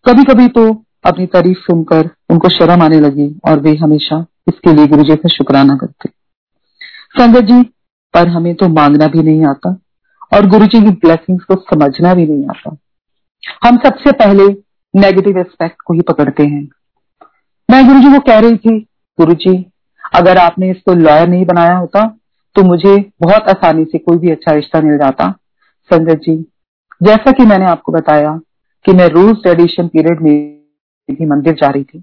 कभी 0.05 0.23
कभी 0.23 0.47
तो 0.47 0.85
अपनी 1.05 1.25
तारीफ़ 1.25 1.57
सुनकर 1.57 2.09
उनको 2.29 2.49
शर्म 2.49 2.81
आने 2.81 2.99
लगी 2.99 3.39
और 3.49 3.59
वे 3.59 3.75
हमेशा 3.75 4.25
इसके 4.47 4.73
लिए 4.73 4.87
गुरु 4.87 5.03
जी 5.03 5.15
का 5.15 5.29
शुक्राना 5.29 5.75
करते। 5.75 6.09
संगत 7.19 7.41
जी, 7.41 7.63
पर 8.13 8.27
हमें 8.27 8.55
तो 8.55 8.67
मांगना 8.67 9.07
भी 9.07 9.23
नहीं 9.23 9.45
आता। 9.45 9.77
और 10.31 10.47
गुरु 10.47 10.65
जी 10.65 10.81
की 10.81 10.91
ब्लेसिंग्स 10.97 11.43
को 11.43 11.55
समझना 11.65 12.13
भी 12.13 12.25
नहीं 12.27 12.45
आता। 12.47 12.75
हम 13.63 13.77
सबसे 13.77 14.11
पहले 14.13 14.47
नेगेटिव 14.93 15.37
एस्पेक्ट 15.39 15.81
को 15.81 15.93
ही 15.93 16.01
पकड़ते 16.03 16.43
हैं। 16.43 16.67
मैं 17.69 17.85
गुरु 17.87 17.99
जी 17.99 18.11
को 18.11 18.19
कह 18.21 18.39
रही 18.39 18.57
थी 18.57 18.79
गुरु 19.19 19.33
जी 19.35 19.55
अगर 20.15 20.37
आपने 20.37 20.69
इसको 20.71 20.93
लॉयर 20.95 21.27
नहीं 21.27 21.45
बनाया 21.45 21.75
होता 21.77 22.05
तो 22.55 22.63
मुझे 22.63 22.95
बहुत 23.21 23.49
आसानी 23.49 23.83
से 23.85 23.97
कोई 23.99 24.17
भी 24.17 24.31
अच्छा 24.31 24.51
रिश्ता 24.51 24.81
मिल 24.81 24.97
जाता। 24.97 25.29
संगत 25.89 26.19
जी, 26.19 26.35
जैसा 27.01 27.31
कि 27.31 27.45
मैंने 27.45 27.65
आपको 27.67 27.91
बताया 27.91 28.39
कि 28.85 28.93
मैं 28.93 29.07
रूल्स 29.09 29.41
ट्रेडिशन 29.43 29.87
पीरियड 29.87 30.21
में 30.21 30.33
भी 31.09 31.25
मंदिर 31.25 31.53
जा 31.55 31.69
रही 31.69 31.83
थी। 31.83 32.01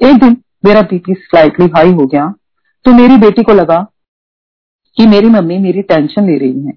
एक 0.00 0.18
दिन 0.20 0.36
मेरा 0.64 0.82
बीपी 0.82 1.14
स्लाइटली 1.16 1.66
हाई 1.76 1.92
हो 1.92 2.06
गया 2.06 2.32
तो 2.86 2.92
मेरी 2.92 3.16
बेटी 3.18 3.42
को 3.42 3.52
लगा 3.54 3.78
कि 4.96 5.06
मेरी 5.06 5.28
मम्मी 5.30 5.58
मेरी 5.58 5.82
टेंशन 5.84 6.26
ले 6.26 6.38
रही 6.38 6.64
है। 6.66 6.72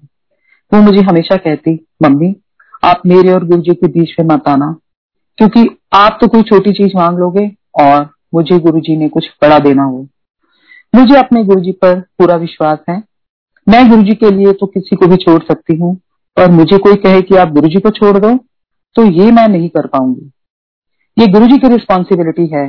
वो 0.72 0.80
मुझे 0.82 1.00
हमेशा 1.00 1.36
कहती, 1.36 1.72
मम्मी, 2.02 2.34
आप 2.82 3.02
मेरे 3.06 3.32
और 3.32 3.44
गुरु 3.44 3.62
जी 3.62 3.74
के 3.74 3.88
बीच 3.90 4.14
में 4.20 4.26
मत 4.26 4.48
आना, 4.48 4.74
क्योंकि 5.38 5.66
आप 5.94 6.18
तो 6.20 6.28
कोई 6.28 6.42
छोटी 6.44 6.72
चीज़ 6.74 6.96
मांग 6.96 7.18
लोगे 7.18 7.50
और 7.80 8.08
मुझे 8.34 8.58
गुरु 8.60 8.80
जी 8.80 8.96
ने 8.96 9.08
कुछ 9.08 9.28
बड़ा 9.42 9.58
देना 9.58 9.82
हो। 9.82 10.06
मुझे 10.92 11.16
अपने 11.18 11.42
गुरु 11.44 11.60
जी 11.60 11.72
पर 11.74 12.00
पूरा 12.18 12.36
विश्वास 12.36 12.78
है। 12.88 13.02
मैं 13.66 13.88
गुरु 13.90 14.02
जी 14.02 14.14
के 14.14 14.30
लिए 14.30 14.52
तो 14.52 14.66
किसी 14.68 14.96
को 14.96 15.06
भी 15.06 15.16
छोड़ 15.18 15.42
सकती 15.42 15.76
हूँ, 15.76 15.96
और 16.36 16.50
मुझे 16.50 16.78
कोई 16.78 16.94
कहे 16.96 17.20
कि 17.22 17.36
आप 17.36 17.52
गुरु 17.52 17.68
जी 17.68 17.80
को 17.80 17.90
छोड़ 17.92 18.16
दो 18.18 18.36
तो 18.96 19.04
ये 19.04 19.30
मैं 19.32 19.46
नहीं 19.48 19.68
कर 19.68 19.86
पाऊँगी। 19.86 20.30
ये 21.16 21.26
गुरु 21.28 21.46
जी 21.46 21.56
की 21.58 21.68
रिस्पॉन्सिबिलिटी 21.68 22.46
है, 22.48 22.66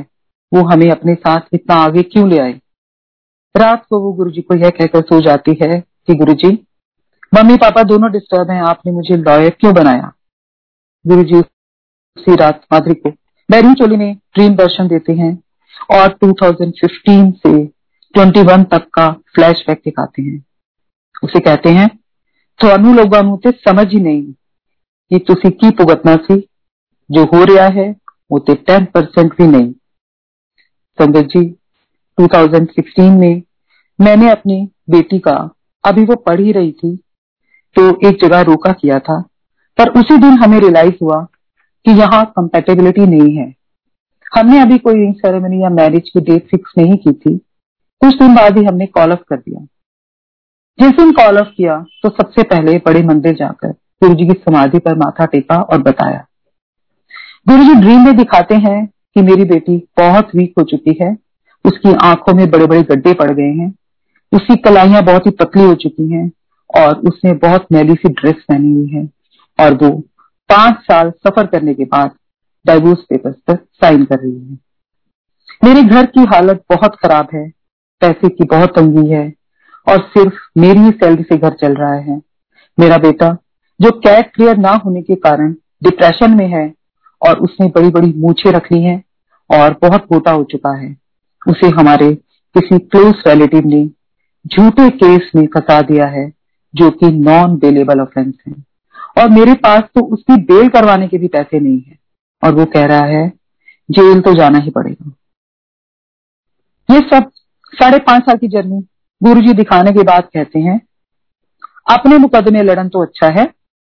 वो 0.52 0.62
हमें 0.62 0.90
अपने 0.90 1.14
साथ 1.16 1.54
इतना 1.54 1.74
आगे 1.76 2.02
क्यों 2.04 2.28
ले 2.28 2.38
आए? 2.38 2.52
रात 3.54 3.84
को 3.86 4.00
वो 4.00 4.12
गुरु 4.12 4.30
जी 4.30 4.42
को 4.42 4.54
यह 4.54 4.70
कहकर 4.70 5.02
सो 5.02 5.20
जाती 5.20 5.56
है 5.62 5.80
कि 5.80 6.14
गुरु 6.14 6.32
जी 6.34 6.50
मम्मी 7.33 7.55
पापा 7.57 7.83
दोनों 7.83 8.11
डिस्टर्ब 8.11 8.51
हैं 8.51 8.61
आपने 8.63 8.91
मुझे 8.91 9.17
लॉयर 9.19 9.49
क्यों 9.59 9.73
बनाया 9.73 10.11
गुरु 11.05 11.23
जी 11.23 11.39
उसी 11.39 12.35
रात 12.35 12.61
माधुरी 12.73 12.95
को 12.95 13.09
बैरी 13.49 13.73
चोली 13.73 13.95
में 13.95 14.13
ड्रीम 14.35 14.55
दर्शन 14.55 14.87
देते 14.87 15.13
हैं 15.13 15.31
और 15.91 16.17
2015 16.23 17.31
से 17.37 17.53
21 18.15 18.65
तक 18.71 18.87
का 18.93 19.09
फ्लैश 19.35 19.63
बैक 19.67 19.81
दिखाते 19.85 20.21
हैं 20.21 20.39
उसे 21.23 21.39
कहते 21.39 21.69
हैं 21.69 21.89
ਤੁਹਾਨੂੰ 22.59 22.95
ਲੋਕਾਂ 22.95 23.21
ਨੂੰ 23.23 23.37
ਤੇ 23.39 23.51
ਸਮਝ 23.67 23.85
ਹੀ 23.93 23.99
ਨਹੀਂ 23.99 24.33
ਕਿ 25.11 25.19
ਤੁਸੀਂ 25.19 25.51
ਕੀ 25.51 25.69
ਭੁਗਤਣਾ 25.69 26.15
ਸੀ 26.17 26.39
ਜੋ 27.09 27.23
ਹੋ 27.25 27.45
ਰਿਹਾ 27.45 27.69
ਹੈ 27.69 27.93
ਉਹ 28.31 28.39
ਤੇ 28.39 28.53
10% 28.69 29.33
भी 29.37 29.47
नहीं 29.47 29.71
संगत 30.99 31.27
जी 31.27 31.41
2016 32.17 33.05
में 33.13 33.41
मैंने 33.99 34.29
अपनी 34.31 34.57
बेटी 34.89 35.19
का 35.19 35.33
अभी 35.83 36.03
वो 36.05 36.15
पढ़ 36.27 36.39
ही 36.39 36.51
रही 36.51 36.71
थी 36.71 36.91
तो 37.78 38.08
एक 38.08 38.18
जगह 38.24 38.40
रोका 38.40 38.72
किया 38.72 38.98
था। 38.98 39.20
पर 39.78 39.88
उसी 39.88 40.16
दिन 40.18 40.30
हमें 40.30 40.58
रियलाइज़ 40.60 40.94
हुआ 41.02 41.26
कि 41.84 41.90
यहाँ 41.90 42.24
कंपेटेबिलिटी 42.24 43.06
नहीं 43.06 43.36
है। 43.36 43.54
हमने 44.36 44.60
अभी 44.60 44.78
कोई 44.78 44.94
रिंग 44.94 45.14
सेरेमनी 45.14 45.62
या 45.62 45.68
मैरिज 45.68 46.08
की 46.08 46.20
डेट 46.20 46.48
फिक्स 46.50 46.72
नहीं 46.78 46.96
की 46.96 47.12
थी। 47.12 47.36
कुछ 48.00 48.18
दिन 48.18 48.34
बाद 48.34 48.58
ही 48.58 48.64
हमने 48.64 48.86
कॉल 48.86 49.12
ऑफ़ 49.12 49.20
कर 49.28 49.36
दिया। 49.36 49.66
जिस 50.80 50.96
दिन 50.96 51.12
कॉल 51.12 51.38
ऑफ़ 51.38 51.48
किया 51.56 51.84
तो 52.02 52.08
सबसे 52.08 52.42
पहले 52.42 52.78
बड़े 52.78 53.02
मंदिर 53.02 53.34
जाकर 53.34 53.68
गुरु 53.68 54.14
जी 54.14 54.26
की 54.26 54.32
समाधि 54.32 54.78
पर 54.78 54.94
माथा 54.94 55.24
टेका 55.24 55.56
और 55.56 55.82
बताया। 55.82 56.24
गुरु 57.48 57.64
जी 57.64 57.74
ड्रीम 57.74 58.00
में 58.00 58.16
दिखाते 58.16 58.54
हैं 58.54 58.86
कि 58.86 59.22
मेरी 59.22 59.44
बेटी 59.44 59.88
बहुत 59.98 60.30
वीक 60.36 60.54
हो 60.58 60.64
चुकी 60.64 60.98
है। 61.02 61.16
उसकी 61.64 61.94
आँखों 61.94 62.34
में 62.34 62.50
बड़े 62.50 62.66
बड़े 62.66 62.82
गड्ढे 62.82 63.14
पड़ 63.14 63.30
गए 63.30 63.52
हैं। 63.52 63.74
उसकी 64.32 64.56
कलाइयाँ 64.56 65.02
बहुत 65.02 65.26
ही 65.26 65.30
पतली 65.30 65.62
हो 65.62 65.74
चुकी 65.74 66.12
हैं। 66.12 66.30
और 66.70 66.98
उसने 67.00 67.32
बहुत 67.38 67.66
मैली 67.72 67.94
सी 67.94 68.08
ड्रेस 68.10 68.44
पहनी 68.48 68.72
हुई 68.72 68.88
है 68.88 69.08
और 69.58 69.74
वो 69.74 69.90
पाँच 70.50 70.80
साल 70.82 71.10
सफ़र 71.18 71.46
करने 71.46 71.74
के 71.74 71.84
बाद 71.86 72.10
डाइवोर्स 72.64 73.00
पेपर्स 73.00 73.36
पर 73.48 73.56
साइन 73.74 74.04
कर 74.04 74.18
रही 74.18 74.32
है। 74.32 74.58
मेरे 75.64 75.82
घर 75.82 76.06
की 76.06 76.24
हालत 76.24 76.62
बहुत 76.70 76.96
खराब 76.96 77.28
है, 77.34 77.48
पैसे 78.02 78.28
की 78.28 78.44
बहुत 78.44 78.70
तंगी 78.70 79.08
है 79.10 79.32
और 79.86 80.00
सिर्फ़ 80.08 80.34
मेरी 80.58 80.80
ही 80.80 80.90
सैलरी 80.92 81.22
से 81.22 81.36
घर 81.36 81.54
चल 81.54 81.74
रहा 81.74 81.94
है। 81.94 82.20
मेरा 82.78 82.98
बेटा, 82.98 83.36
जो 83.80 83.90
कैट 83.98 84.32
क्लियर 84.34 84.56
ना 84.56 84.72
होने 84.76 85.02
के 85.02 85.14
कारण 85.16 85.52
डिप्रेशन 85.84 86.36
में 86.36 86.46
है 86.48 86.72
और 87.22 87.38
उसने 87.38 87.66
बड़ी 87.68 87.90
बड़ी 87.90 88.12
मूछे 88.16 88.50
रख 88.50 88.72
ली 88.72 88.82
हैं 88.82 89.02
और 89.50 89.78
बहुत 89.82 90.06
मोटा 90.12 90.32
हो 90.32 90.44
चुका 90.44 90.76
है, 90.76 90.96
उसे 91.42 91.68
हमारे 91.70 92.14
किसी 92.54 92.78
क्लोज 92.78 93.22
रिलेटिव 93.26 93.66
ने 93.66 93.84
झूठे 94.44 94.88
केस 94.92 95.30
में 95.36 95.46
फंसा 95.46 95.80
दिया 95.82 96.06
है। 96.06 96.26
जो 96.74 96.90
कि 96.90 97.10
नॉन 97.12 97.56
बेलेबल 97.58 98.00
ऑफेंस 98.00 98.34
है। 98.48 98.54
और 99.18 99.28
मेरे 99.30 99.54
पास 99.54 99.82
तो 99.94 100.04
उसकी 100.06 100.36
बेल 100.44 100.68
करवाने 100.68 101.08
के 101.08 101.18
भी 101.18 101.28
पैसे 101.28 101.60
नहीं 101.60 101.80
है। 101.80 101.98
और 102.42 102.54
वो 102.54 102.64
कह 102.64 102.84
रहा 102.86 103.04
है, 103.06 103.28
जेल 103.88 104.20
तो 104.20 104.34
जाना 104.34 104.58
ही 104.58 104.70
पड़ेगा। 104.70 105.12
ये 106.88 107.00
सब 107.08 107.30
साढ़े 107.72 107.98
पाँच 107.98 108.22
साल 108.22 108.36
की 108.36 108.48
जर्नी 108.48 108.80
गुरु 109.20 109.40
जी 109.40 109.52
दिखाने 109.52 109.92
के 109.92 110.02
बाद 110.02 110.28
कहते 110.34 110.58
हैं, 110.58 110.80
अपने 111.90 112.16
मुकदमे 112.18 112.62
लड़न 112.62 112.88
तो 112.88 113.02
अच्छा 113.02 113.28
है, 113.32 113.44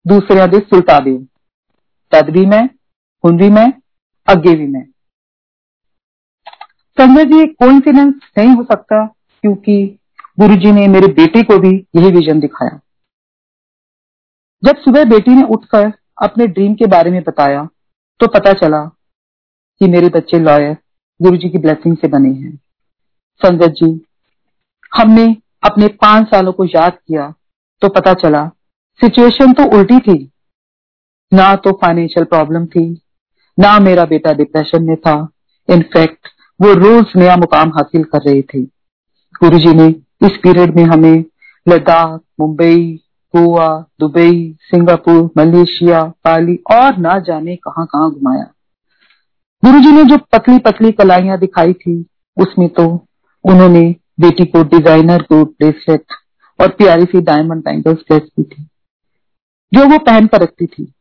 दूसरे 0.07 0.47
दे 0.47 0.59
सुलटा 0.61 0.99
दे। 0.99 1.17
तद 2.13 2.31
भी 2.31 2.45
मैं 2.47 2.65
हुन 3.25 3.37
भी 3.37 3.49
मैं 3.51 3.73
अगे 4.29 4.55
भी 4.57 4.67
मैं। 4.67 4.85
संजय 6.99 7.25
जी 7.25 7.47
कोइंसिडेंस 7.47 8.15
नहीं 8.39 8.49
हो 8.49 8.63
सकता, 8.65 9.05
क्योंकि 9.45 9.99
गुरु 10.39 10.55
जी 10.57 10.73
ने 10.73 10.87
मेरे 10.89 11.07
बेटे 11.15 11.43
को 11.43 11.59
भी 11.59 11.71
यही 11.97 12.11
विजन 12.11 12.41
दिखाया। 12.41 12.79
जब 14.63 14.77
सुबह 14.77 15.05
बेटी 15.07 15.35
ने 15.35 15.43
उठकर 15.49 15.93
अपने 16.23 16.47
ड्रीम 16.49 16.75
के 16.75 16.87
बारे 16.89 17.11
में 17.11 17.23
बताया 17.23 17.69
तो 18.21 18.27
पता 18.29 18.53
चला 18.55 18.85
कि 19.81 19.89
मेरे 19.89 20.09
बच्चे 20.11 20.39
लॉयर 20.39 20.77
गुरु 21.21 21.37
जी 21.37 21.49
की 21.49 21.59
ब्लेसिंग 21.59 21.97
से 21.97 22.09
बने 22.09 22.31
हैं। 22.31 22.55
संगत 23.41 23.75
जी, 23.75 23.91
हमने 24.93 25.25
अपने 25.63 25.89
पाँच 26.01 26.27
सालों 26.29 26.53
को 26.53 26.65
याद 26.67 26.99
किया 26.99 27.33
तो 27.83 27.89
पता 27.91 28.15
चला 28.17 28.47
सिचुएशन 29.01 29.53
तो 29.53 29.65
उल्टी 29.77 29.99
थी। 30.01 30.19
ना 31.33 31.55
तो 31.57 31.73
फाइनेंशियल 31.73 32.25
प्रॉब्लम 32.27 32.67
थी, 32.67 32.87
ना 33.59 33.79
मेरा 33.81 34.05
बेटा 34.07 34.33
डिप्रेशन 34.35 34.85
में 34.85 34.97
था। 34.99 35.17
इनफैक्ट 35.69 36.29
वो 36.61 36.73
रोज 36.77 37.13
नया 37.17 37.37
मुकाम 37.39 37.69
हासिल 37.71 38.05
कर 38.07 38.23
रहे 38.23 38.43
थे। 38.45 38.63
गुरु 39.43 39.59
जी 39.59 39.75
ने 39.75 39.89
इस 40.21 40.37
पीरियड 40.43 40.77
में 40.77 40.85
हमें 40.85 41.25
Ladakh, 41.67 42.21
Mumbai, 42.41 43.01
Goa, 43.35 43.69
Dubai, 44.01 44.57
Singapore, 44.61 45.31
Malaysia 45.39 46.03
Bali 46.25 46.59
और 46.73 46.97
ना 46.99 47.19
जाने 47.19 47.57
कहाँ 47.59 47.87
कहाँ 47.87 48.11
घुमाया। 48.11 48.45
गुरु 49.63 49.81
जी 49.81 49.91
ने 49.93 50.05
जो 50.05 50.17
पतली 50.33 50.59
पतली 50.61 50.91
कलाइयाँ 50.93 51.39
दिखाई 51.39 51.73
थी, 51.75 52.05
उसमें 52.37 52.69
तो 52.71 52.87
उन्होंने 53.45 53.83
बेटी 54.21 54.45
को 54.47 54.63
डिज़ाइनर 54.67 55.23
कोट 55.23 55.51
ब्रेसलेट 55.51 56.15
और 56.59 56.69
प्यारी 56.71 57.05
सी 57.05 57.21
डायमंड 57.23 57.63
बैंगल्स 57.65 57.99
ड्रेस 58.01 58.23
की 58.23 58.43
थी, 58.43 58.67
जो 59.73 59.87
वो 59.87 59.99
पहन 60.01 60.27
कर 60.27 60.43
रखती 60.43 60.67
थी। 60.67 60.93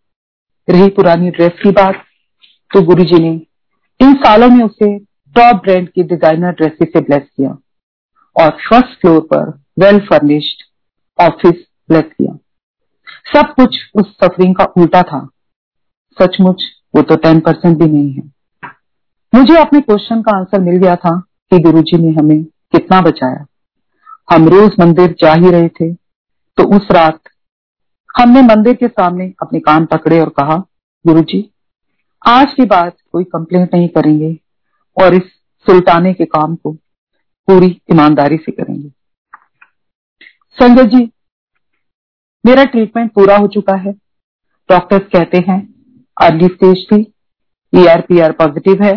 रही 0.67 0.89
पुरानी 0.91 1.29
ड्रेस 1.31 1.51
की 1.63 1.71
बात 1.71 2.03
तो 2.71 2.81
गुरु 2.85 3.03
जी 3.03 3.19
ने 3.19 3.31
इन 3.99 4.13
सालों 4.15 4.49
में 4.49 4.63
उसे 4.65 4.97
टॉप 5.35 5.61
ब्रांड 5.63 5.89
की 5.89 6.03
डिज़ाइनर 6.05 6.51
ड्रेसेस 6.51 6.87
से 6.93 7.01
ब्लेस 7.01 7.23
किया। 7.27 7.57
और 8.39 8.49
फ़र्स्ट 8.69 8.99
फ्लोर 9.01 9.19
पर 9.33 9.49
वेल 9.79 9.99
फर्निश्ड 10.05 10.63
ऑफ़िस 11.19 11.65
ब्लेस 11.89 12.03
किया 12.03 12.37
सब 13.33 13.53
कुछ 13.53 13.77
उस 13.95 14.11
सफरिंग 14.13 14.55
का 14.55 14.63
उल्टा 14.77 15.01
था। 15.03 15.19
सचमुच 16.17 16.63
वो 16.95 17.01
तो 17.01 17.15
टेन 17.15 17.39
परसेंट 17.39 17.77
भी 17.77 17.85
नहीं 17.85 18.11
है। 18.11 18.21
मुझे 19.33 19.57
अपने 19.57 19.79
क्वेश्चन 19.81 20.21
का 20.21 20.37
आंसर 20.37 20.59
मिल 20.59 20.77
गया 20.77 20.95
था 20.95 21.17
कि 21.51 21.59
गुरुजी 21.59 21.97
ने 21.97 22.11
हमें 22.11 22.43
कितना 22.43 23.01
बचाया। 23.01 23.45
हम 24.33 24.47
रोज 24.49 24.71
मंदिर 24.79 25.15
जा 25.21 25.33
ही 25.33 25.51
रहे 25.51 25.67
थे 25.69 25.93
तो 25.93 26.63
उस 26.77 26.87
रात 26.91 27.19
हमने 28.19 28.41
मंदिर 28.41 28.73
के 28.73 28.87
सामने 28.87 29.33
अपने 29.41 29.59
कान 29.59 29.85
पकड़े 29.85 30.19
और 30.19 30.29
कहा, 30.29 30.55
गुरुजी, 31.05 31.49
आज 32.27 32.53
के 32.53 32.65
बाद 32.65 32.91
कोई 33.11 33.23
कंप्लेंट 33.23 33.75
नहीं 33.75 33.87
करेंगे 33.87 34.37
और 34.97 35.13
इस 35.13 35.31
सुल्ताने 35.67 36.13
के 36.13 36.25
काम 36.25 36.55
को 36.55 36.75
पूरी 37.49 37.67
ईमानदारी 37.91 38.37
से 38.37 38.51
करेंगे। 38.51 38.89
संजय 40.57 40.83
जी, 40.83 41.11
मेरा 42.45 42.63
ट्रीटमेंट 42.63 43.11
पूरा 43.13 43.37
हो 43.37 43.47
चुका 43.47 43.75
है। 43.75 43.91
डॉक्टर्स 44.69 45.07
कहते 45.07 45.37
हैं 45.37 45.57
अर्ली 46.17 46.47
स्टेज 46.47 46.85
थी 46.91 46.99
ईआरपीआर 47.73 48.31
पॉजिटिव 48.31 48.83
है, 48.83 48.93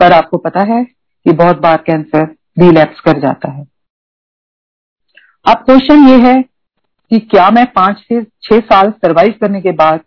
पर 0.00 0.12
आपको 0.12 0.38
पता 0.38 0.60
है 0.60 0.84
कि 0.84 1.32
बहुत 1.32 1.58
बार 1.58 1.76
कैंसर 1.76 2.24
रिलैप्स 2.58 3.00
कर 3.00 3.20
जाता 3.20 3.52
है। 3.52 3.66
अब 5.46 5.64
क्वेश्चन 5.64 6.08
ये 6.08 6.18
है 6.20 6.42
कि 6.42 7.18
क्या 7.18 7.50
मैं 7.50 7.66
पाँच 7.72 7.98
से 7.98 8.22
छह 8.42 8.60
साल 8.60 8.90
सरवाइव 8.90 9.34
करने 9.40 9.60
के 9.60 9.72
बाद 9.72 10.00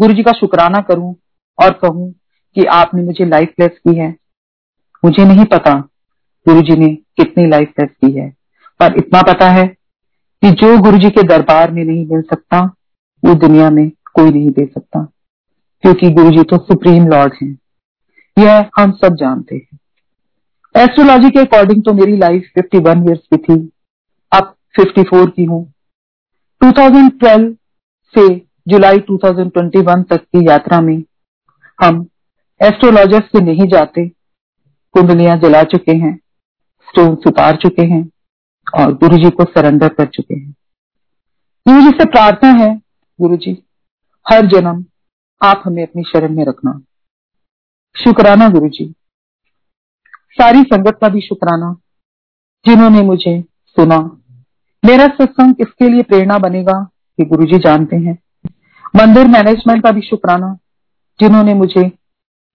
गुरु 0.00 0.12
जी 0.12 0.22
का 0.22 0.32
शुक्राना 0.32 0.80
करूँ 0.80 1.14
और 1.58 1.72
कहूँ 1.72 2.12
कि 2.56 2.64
आपने 2.64 3.02
मुझे 3.02 3.24
लाइफ 3.24 3.48
ब्लेस 3.48 3.78
की 3.78 3.98
है? 3.98 4.14
मुझे 5.04 5.24
नहीं 5.24 5.44
पता। 5.44 5.88
गुरु 6.48 6.60
जी 6.60 6.76
ने 6.76 6.94
कितनी 6.94 7.48
लाइफ 7.48 7.68
ब्लेस 7.68 7.90
की 7.90 8.18
है। 8.18 8.30
पर 8.80 8.94
इतना 8.96 9.22
पता 9.22 9.48
है 9.50 9.66
कि 10.42 10.50
जो 10.50 10.78
गुरु 10.78 10.98
जी 10.98 11.10
के 11.10 11.22
दरबार 11.22 11.70
में 11.70 11.84
नहीं 11.84 12.06
मिल 12.06 12.22
सकता, 12.22 12.60
वो 13.24 13.34
दुनिया 13.34 13.70
में 13.70 13.90
कोई 13.90 14.30
नहीं 14.30 14.50
दे 14.50 14.66
सकता। 14.66 15.08
क्योंकि 15.82 16.10
गुरु 16.10 16.30
जी 16.30 16.42
तो 16.42 16.58
सुप्रीम 16.58 17.06
लॉर्ड 17.06 17.32
हैं। 17.42 17.58
यह 18.38 18.70
हम 18.78 18.92
सब 18.92 19.14
जानते 19.14 19.56
हैं। 19.56 19.78
एस्ट्रोलॉजी 20.76 21.30
के 21.30 21.40
अकॉर्डिंग 21.40 21.84
तो 21.84 21.92
मेरी 21.92 22.16
लाइफ 22.16 22.50
51 22.58 23.08
इयर्स 23.08 23.20
की 23.20 23.36
थी। 23.36 23.70
अब 24.32 24.54
54 24.78 25.30
की 25.30 25.44
हूँ। 25.44 25.72
2012 26.62 27.52
से 28.18 28.34
जुलाई 28.68 28.98
2021 28.98 30.02
तक 30.02 30.16
की 30.16 30.48
यात्रा 30.48 30.80
में 30.80 31.02
हम 31.82 32.06
एस्ट्रोलॉजर्स 32.62 33.24
से 33.24 33.40
नहीं 33.40 33.68
जाते, 33.68 34.08
कुंडलियाँ 34.92 35.36
जला 35.36 35.62
चुके 35.62 35.92
हैं। 35.92 36.18
स्टोन 36.94 37.16
उतार 37.26 37.56
चुके 37.56 37.86
हैं 37.86 38.10
और 38.74 38.92
गुरु 38.94 39.16
जी 39.16 39.30
को 39.30 39.44
सरेंडर 39.44 39.88
कर 39.88 40.06
चुके 40.06 40.34
हैं। 40.34 40.54
गुरु 41.68 41.80
जी 41.80 41.88
से 41.88 42.04
प्रार्थना 42.04 42.50
है, 42.50 42.80
गुरु 43.20 43.36
जी, 43.36 43.62
हर 44.26 44.46
जन्म 44.46 44.84
आप 45.42 45.62
हमें 45.66 45.82
अपनी 45.82 46.02
शरण 46.02 46.36
में 46.36 46.44
रखना। 46.44 46.80
शुक्राना 47.96 48.48
गुरु 48.48 48.68
जी। 48.68 48.94
सारी 50.32 50.62
संगत 50.62 50.98
का 51.00 51.08
भी 51.08 51.20
शुक्राना, 51.20 51.76
जिन्होंने 52.66 53.02
मुझे 53.02 53.40
सुना। 53.66 53.98
मेरा 54.84 55.06
सत्संग 55.06 55.54
इसके 55.60 55.88
लिए 55.88 56.02
प्रेरणा 56.02 56.38
बनेगा 56.38 56.82
कि 57.18 57.24
गुरु 57.24 57.44
जी 57.44 57.58
जानते 57.58 57.96
हैं। 57.96 58.18
मंदिर 58.96 59.26
मैनेजमेंट 59.26 59.82
का 59.82 59.90
भी 59.90 60.00
शुक्राना, 60.00 60.56
जिन्होंने 61.20 61.54
मुझे 61.54 61.86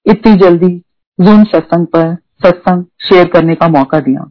इतनी 0.05 0.35
जल्दी 0.35 0.77
जूम 1.19 1.43
सत्संग 1.43 1.87
पर 1.87 2.28
सत्संग 2.41 2.83
शेयर 3.03 3.27
करने 3.27 3.55
का 3.55 3.67
मौका 3.69 3.99
दिया। 3.99 4.29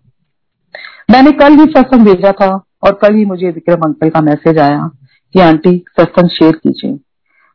मैंने 1.10 1.32
कल 1.32 1.58
ही 1.58 1.64
सत्संग 1.66 2.06
भेजा 2.06 2.32
था 2.32 2.48
और 2.82 2.98
कल 3.02 3.14
ही 3.14 3.24
मुझे 3.24 3.50
विक्रम 3.50 3.82
अंकल 3.82 4.08
का 4.08 4.20
मैसेज 4.22 4.58
आया 4.60 4.90
कि 5.34 5.40
आंटी, 5.40 5.76
सत्संग 5.90 6.28
शेयर 6.30 6.52
कीजिए। 6.54 6.92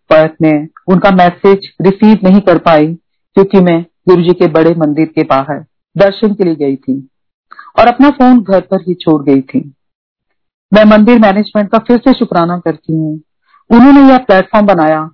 पर 0.09 0.35
मैं 0.41 0.67
उनका 0.87 1.11
मैसेज 1.13 1.69
रिसीव 1.81 2.19
नहीं 2.23 2.39
कर 2.41 2.57
पाई 2.59 2.87
क्योंकि 2.87 3.59
मैं 3.61 3.81
गुरु 4.09 4.23
जी 4.23 4.33
के 4.33 4.47
बड़े 4.49 4.73
मंदिर 4.77 5.05
के 5.05 5.23
बाहर 5.25 5.63
दर्शन 5.95 6.33
के 6.33 6.43
लिए 6.43 6.55
गई 6.55 6.75
थी 6.77 6.97
और 7.79 7.87
अपना 7.87 8.09
फ़ोन 8.11 8.41
घर 8.41 8.61
पर 8.61 8.81
ही 8.81 8.93
छोड़ 8.95 9.21
गई 9.23 9.41
थी। 9.43 9.59
मैं 10.71 10.83
मंदिर 10.87 11.19
मैनेजमेंट 11.19 11.69
का 11.71 11.77
फिर 11.79 11.97
से 11.97 12.13
शुक्राना 12.13 12.57
करती 12.59 12.93
हूँ। 12.93 13.19
उन्होंने 13.69 14.01
यह 14.09 14.17
प्लेटफॉर्म 14.19 14.65
बनाया। 14.67 15.09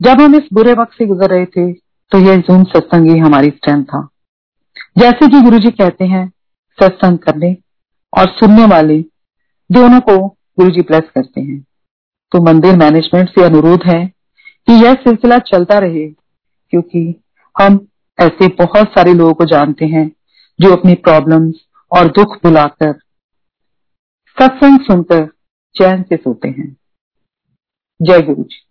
जब 0.00 0.20
हम 0.20 0.34
इस 0.34 0.48
बुरे 0.52 0.72
वक्त 0.72 0.92
से 0.92 1.06
गुजर 1.06 1.30
रहे 1.30 1.44
थे 1.46 1.72
तो 2.12 2.18
यह 2.20 2.36
जूम 2.38 2.64
सत्संग 2.66 3.10
ही 3.10 3.18
हमारी 3.18 3.50
स्ट्रेंथ 3.50 3.84
था। 3.84 4.06
जैसे 4.96 5.28
कि 5.28 5.40
गुरु 5.40 5.58
जी 5.58 5.70
कहते 5.70 6.04
हैं, 6.04 6.26
सत्संग 6.78 7.18
करने 7.18 7.56
और 8.12 8.28
सुनने 8.30 8.64
वाले 8.66 8.98
दोनों 9.70 10.00
को 10.00 10.16
गुरु 10.28 10.70
जी 10.70 10.82
प्लस 10.82 11.10
करते 11.14 11.40
हैं। 11.40 11.60
तो 12.32 12.42
मंदिर 12.42 12.76
मैनेजमेंट 12.76 13.28
से 13.28 13.44
अनुरोध 13.44 13.82
है 13.86 14.04
कि 14.06 14.72
यह 14.84 14.94
सिलसिला 14.94 15.38
चलता 15.38 15.78
रहे, 15.78 16.06
क्योंकि 16.72 17.22
हम 17.56 17.78
ऐसे 18.18 18.48
बहुत 18.56 18.88
सारे 18.88 19.14
लोगों 19.14 19.34
को 19.34 19.44
जानते 19.44 19.86
हैं 19.86 20.10
जो 20.58 20.72
अपनी 20.76 20.94
प्रॉब्लम्स 20.94 21.54
और 21.92 22.08
दुख 22.08 22.36
भुलाकर 22.44 22.92
सत्संग 24.36 24.80
सुनकर 24.80 25.26
चैन 25.76 26.02
से 26.02 26.16
सोते 26.16 26.48
हैं। 26.48 26.76
जय 28.00 28.22
गुरु 28.22 28.42
जी 28.42 28.65